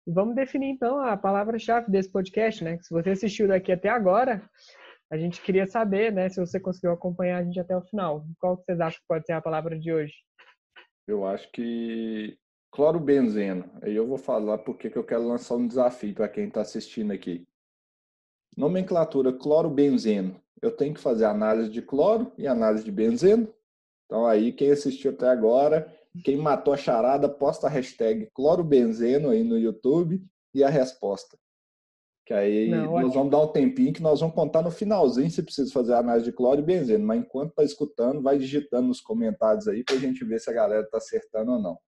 E 0.07 0.13
vamos 0.13 0.35
definir, 0.35 0.71
então, 0.71 0.99
a 0.99 1.17
palavra-chave 1.17 1.91
desse 1.91 2.11
podcast, 2.11 2.65
né? 2.65 2.79
Se 2.81 2.91
você 2.91 3.11
assistiu 3.11 3.47
daqui 3.47 3.71
até 3.71 3.91
agora, 3.91 4.43
a 5.11 5.19
gente 5.19 5.43
queria 5.43 5.67
saber, 5.67 6.13
né, 6.13 6.29
se 6.29 6.41
você 6.41 6.59
conseguiu 6.59 6.93
acompanhar 6.93 7.39
a 7.39 7.45
gente 7.45 7.59
até 7.61 7.77
o 7.77 7.83
final. 7.83 8.25
Qual 8.39 8.57
que 8.57 8.65
vocês 8.65 8.81
acham 8.81 9.01
que 9.01 9.07
pode 9.09 9.27
ser 9.27 9.33
a 9.33 9.43
palavra 9.43 9.79
de 9.79 9.93
hoje? 9.93 10.15
Eu 11.07 11.27
acho 11.27 11.51
que 11.51 12.39
clorobenzeno. 12.71 13.69
Aí 13.83 13.95
eu 13.95 14.07
vou 14.07 14.17
falar 14.17 14.59
porque 14.59 14.89
que 14.89 14.97
eu 14.97 15.05
quero 15.05 15.27
lançar 15.27 15.57
um 15.57 15.67
desafio 15.67 16.15
para 16.15 16.29
quem 16.29 16.47
está 16.47 16.61
assistindo 16.61 17.13
aqui. 17.13 17.47
Nomenclatura 18.57 19.33
clorobenzeno 19.33 20.41
eu 20.63 20.71
tenho 20.71 20.95
que 20.95 21.01
fazer 21.01 21.25
análise 21.25 21.71
de 21.71 21.83
cloro 21.83 22.33
e 22.37 22.47
análise 22.47 22.85
de 22.85 22.93
benzeno. 22.93 23.53
Então 24.07 24.27
aí, 24.27 24.53
quem 24.53 24.71
assistiu 24.71 25.13
até 25.13 25.29
agora, 25.29 25.91
quem 26.25 26.37
matou 26.37 26.75
a 26.75 26.77
charada, 26.77 27.29
posta 27.29 27.67
a 27.67 27.71
hashtag 27.71 28.29
clorobenzeno 28.35 29.31
aí 29.31 29.45
no 29.45 29.59
YouTube 29.59 30.23
e 30.53 30.65
a 30.65 30.69
resposta. 30.69 31.39
Que 32.27 32.35
aí 32.35 32.69
Não, 32.69 33.01
nós 33.01 33.15
vamos 33.15 33.31
dar 33.31 33.41
um 33.41 33.49
tempinho 33.49 33.93
que 33.93 34.03
nós 34.03 34.21
vamos 34.21 34.35
contar 34.35 34.63
no 34.63 34.71
finalzinho 34.71 35.31
se 35.31 35.43
precisa 35.43 35.73
fazer 35.73 35.95
análise 35.95 36.27
de 36.27 36.33
cloro 36.33 36.61
e 36.61 36.65
benzeno. 36.65 37.05
Mas 37.07 37.21
enquanto 37.21 37.55
tá 37.55 37.65
escutando, 37.65 38.23
vai 38.23 38.39
digitando 38.39 38.89
nos 38.89 39.01
comentários 39.01 39.67
aí 39.67 39.83
para 39.83 39.97
a 39.97 39.99
gente 39.99 40.25
ver 40.25 40.41
se 40.41 40.51
a 40.51 40.53
galera 40.53 40.89
tá 40.89 40.99
acertando 40.99 41.53
ou 41.53 41.61
não. 41.61 41.79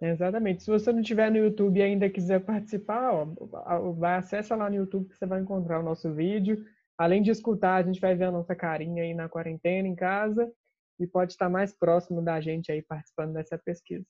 Exatamente. 0.00 0.62
Se 0.62 0.70
você 0.70 0.92
não 0.92 1.02
tiver 1.02 1.30
no 1.30 1.38
YouTube 1.38 1.78
e 1.78 1.82
ainda 1.82 2.08
quiser 2.08 2.40
participar, 2.40 3.12
ó, 3.12 3.92
vai 3.92 4.16
acessa 4.16 4.54
lá 4.54 4.70
no 4.70 4.76
YouTube 4.76 5.08
que 5.08 5.16
você 5.16 5.26
vai 5.26 5.40
encontrar 5.40 5.80
o 5.80 5.82
nosso 5.82 6.12
vídeo. 6.12 6.64
Além 6.98 7.22
de 7.22 7.30
escutar, 7.30 7.76
a 7.76 7.82
gente 7.82 8.00
vai 8.00 8.16
ver 8.16 8.24
a 8.24 8.32
nossa 8.32 8.56
carinha 8.56 9.04
aí 9.04 9.14
na 9.14 9.28
quarentena 9.28 9.86
em 9.86 9.94
casa 9.94 10.52
e 10.98 11.06
pode 11.06 11.32
estar 11.32 11.48
mais 11.48 11.72
próximo 11.72 12.20
da 12.20 12.40
gente 12.40 12.72
aí 12.72 12.82
participando 12.82 13.34
dessa 13.34 13.56
pesquisa. 13.56 14.04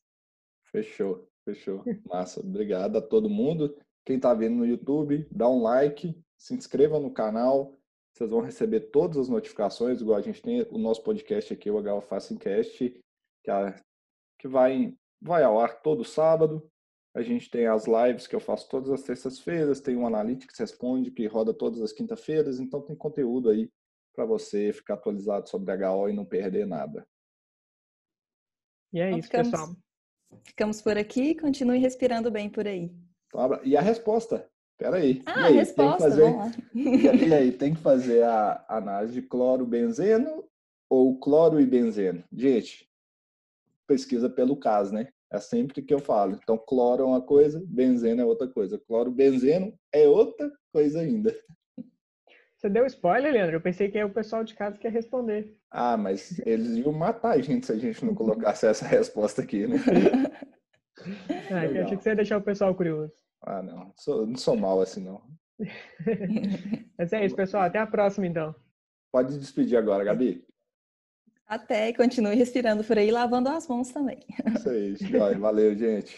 Fechou, 0.73 1.29
fechou. 1.45 1.85
Massa. 2.07 2.41
Obrigado 2.41 2.97
a 2.97 3.03
todo 3.03 3.29
mundo. 3.29 3.77
Quem 4.07 4.17
está 4.17 4.33
vendo 4.33 4.57
no 4.57 4.67
YouTube, 4.67 5.29
dá 5.31 5.49
um 5.49 5.63
like, 5.63 6.19
se 6.39 6.55
inscreva 6.55 6.99
no 6.99 7.13
canal. 7.13 7.79
Vocês 8.15 8.31
vão 8.31 8.41
receber 8.41 8.81
todas 8.91 9.19
as 9.19 9.29
notificações, 9.29 10.01
igual 10.01 10.19
a 10.19 10.23
gente 10.23 10.43
tem 10.43 10.67
o 10.71 10.79
nosso 10.79 11.03
podcast 11.03 11.53
aqui, 11.53 11.71
o 11.71 12.01
Facincast, 12.01 12.79
que, 13.45 13.53
que 14.39 14.49
vai 14.49 14.97
vai 15.21 15.43
ao 15.43 15.61
ar 15.61 15.83
todo 15.83 16.05
sábado. 16.05 16.71
A 17.19 17.23
gente 17.23 17.51
tem 17.51 17.67
as 17.67 17.85
lives 17.85 18.29
que 18.29 18.37
eu 18.37 18.39
faço 18.39 18.69
todas 18.69 18.93
as 18.93 19.03
terças-feiras, 19.03 19.81
tem 19.81 19.97
o 19.97 20.07
Analytics 20.07 20.57
Responde, 20.57 21.11
que 21.11 21.27
roda 21.27 21.53
todas 21.53 21.83
as 21.83 21.93
quinta-feiras, 21.93 22.61
então 22.61 22.81
tem 22.81 22.95
conteúdo 22.95 23.51
aí 23.51 23.69
para 24.15 24.25
você 24.25 24.73
ficar 24.73 24.95
atualizado 24.95 25.49
sobre 25.49 25.75
HO 25.85 26.09
e 26.09 26.13
não 26.13 26.25
perder 26.25 26.65
nada. 26.65 27.05
E 28.93 29.01
é 29.01 29.09
então, 29.09 29.19
isso, 29.19 29.27
ficamos, 29.27 29.51
pessoal. 29.51 29.77
Ficamos 30.45 30.81
por 30.81 30.97
aqui, 30.97 31.35
continue 31.35 31.79
respirando 31.79 32.31
bem 32.31 32.49
por 32.49 32.69
aí. 32.69 32.95
Então, 33.27 33.65
e 33.65 33.77
a 33.77 33.81
resposta? 33.81 34.49
Peraí. 34.79 35.21
Ah, 35.27 35.47
aí, 35.47 35.57
a 35.57 35.61
resposta, 35.63 35.99
fazer... 35.99 36.23
vamos 36.23 36.57
lá. 36.57 36.63
E 36.73 37.35
aí, 37.35 37.51
tem 37.51 37.75
que 37.75 37.81
fazer 37.81 38.23
a 38.23 38.65
análise 38.69 39.15
de 39.15 39.23
cloro, 39.23 39.67
benzeno 39.67 40.49
ou 40.89 41.19
cloro 41.19 41.61
e 41.61 41.67
benzeno? 41.67 42.23
Gente, 42.33 42.89
pesquisa 43.89 44.31
pelo 44.31 44.57
caso, 44.57 44.95
né? 44.95 45.09
É 45.31 45.39
sempre 45.39 45.83
que 45.83 45.93
eu 45.93 45.99
falo. 45.99 46.39
Então, 46.43 46.57
cloro 46.57 47.03
é 47.03 47.07
uma 47.07 47.21
coisa, 47.21 47.63
benzeno 47.67 48.23
é 48.23 48.25
outra 48.25 48.49
coisa. 48.49 48.79
Cloro, 48.79 49.11
benzeno 49.11 49.73
é 49.93 50.09
outra 50.09 50.51
coisa 50.73 51.01
ainda. 51.01 51.35
Você 52.57 52.69
deu 52.69 52.85
spoiler, 52.87 53.33
Leandro? 53.33 53.57
Eu 53.57 53.61
pensei 53.61 53.89
que 53.89 53.99
é 53.99 54.05
o 54.05 54.13
pessoal 54.13 54.43
de 54.43 54.55
casa 54.55 54.77
que 54.79 54.87
ia 54.87 54.91
responder. 54.91 55.57
Ah, 55.71 55.97
mas 55.97 56.41
eles 56.41 56.77
iam 56.77 56.93
matar 56.93 57.37
a 57.37 57.41
gente 57.41 57.67
se 57.67 57.73
a 57.73 57.77
gente 57.77 58.05
não 58.05 58.17
colocasse 58.17 58.67
essa 58.67 58.85
resposta 58.85 59.43
aqui, 59.43 59.67
né? 59.67 59.77
ah, 61.53 61.67
eu 61.67 61.85
achei 61.85 61.97
que 61.97 62.03
você 62.03 62.09
ia 62.09 62.17
deixar 62.17 62.39
o 62.39 62.43
pessoal 62.43 62.75
curioso. 62.75 63.13
Ah, 63.43 63.63
não. 63.63 63.93
Sou, 63.97 64.27
não 64.27 64.37
sou 64.37 64.57
mal 64.57 64.81
assim, 64.81 65.05
não. 65.05 65.23
mas 66.99 67.13
é 67.13 67.25
isso, 67.25 67.37
pessoal. 67.37 67.63
Até 67.63 67.79
a 67.79 67.87
próxima, 67.87 68.27
então. 68.27 68.53
Pode 69.13 69.39
despedir 69.39 69.77
agora, 69.79 70.03
Gabi. 70.03 70.45
Até 71.49 71.89
e 71.89 71.95
continue 71.95 72.35
respirando 72.35 72.85
por 72.85 72.99
aí, 72.99 73.11
lavando 73.11 73.49
as 73.49 73.67
mãos 73.67 73.89
também. 73.89 74.19
Isso 74.55 74.69
aí, 74.69 75.35
valeu, 75.35 75.75
gente. 75.75 76.15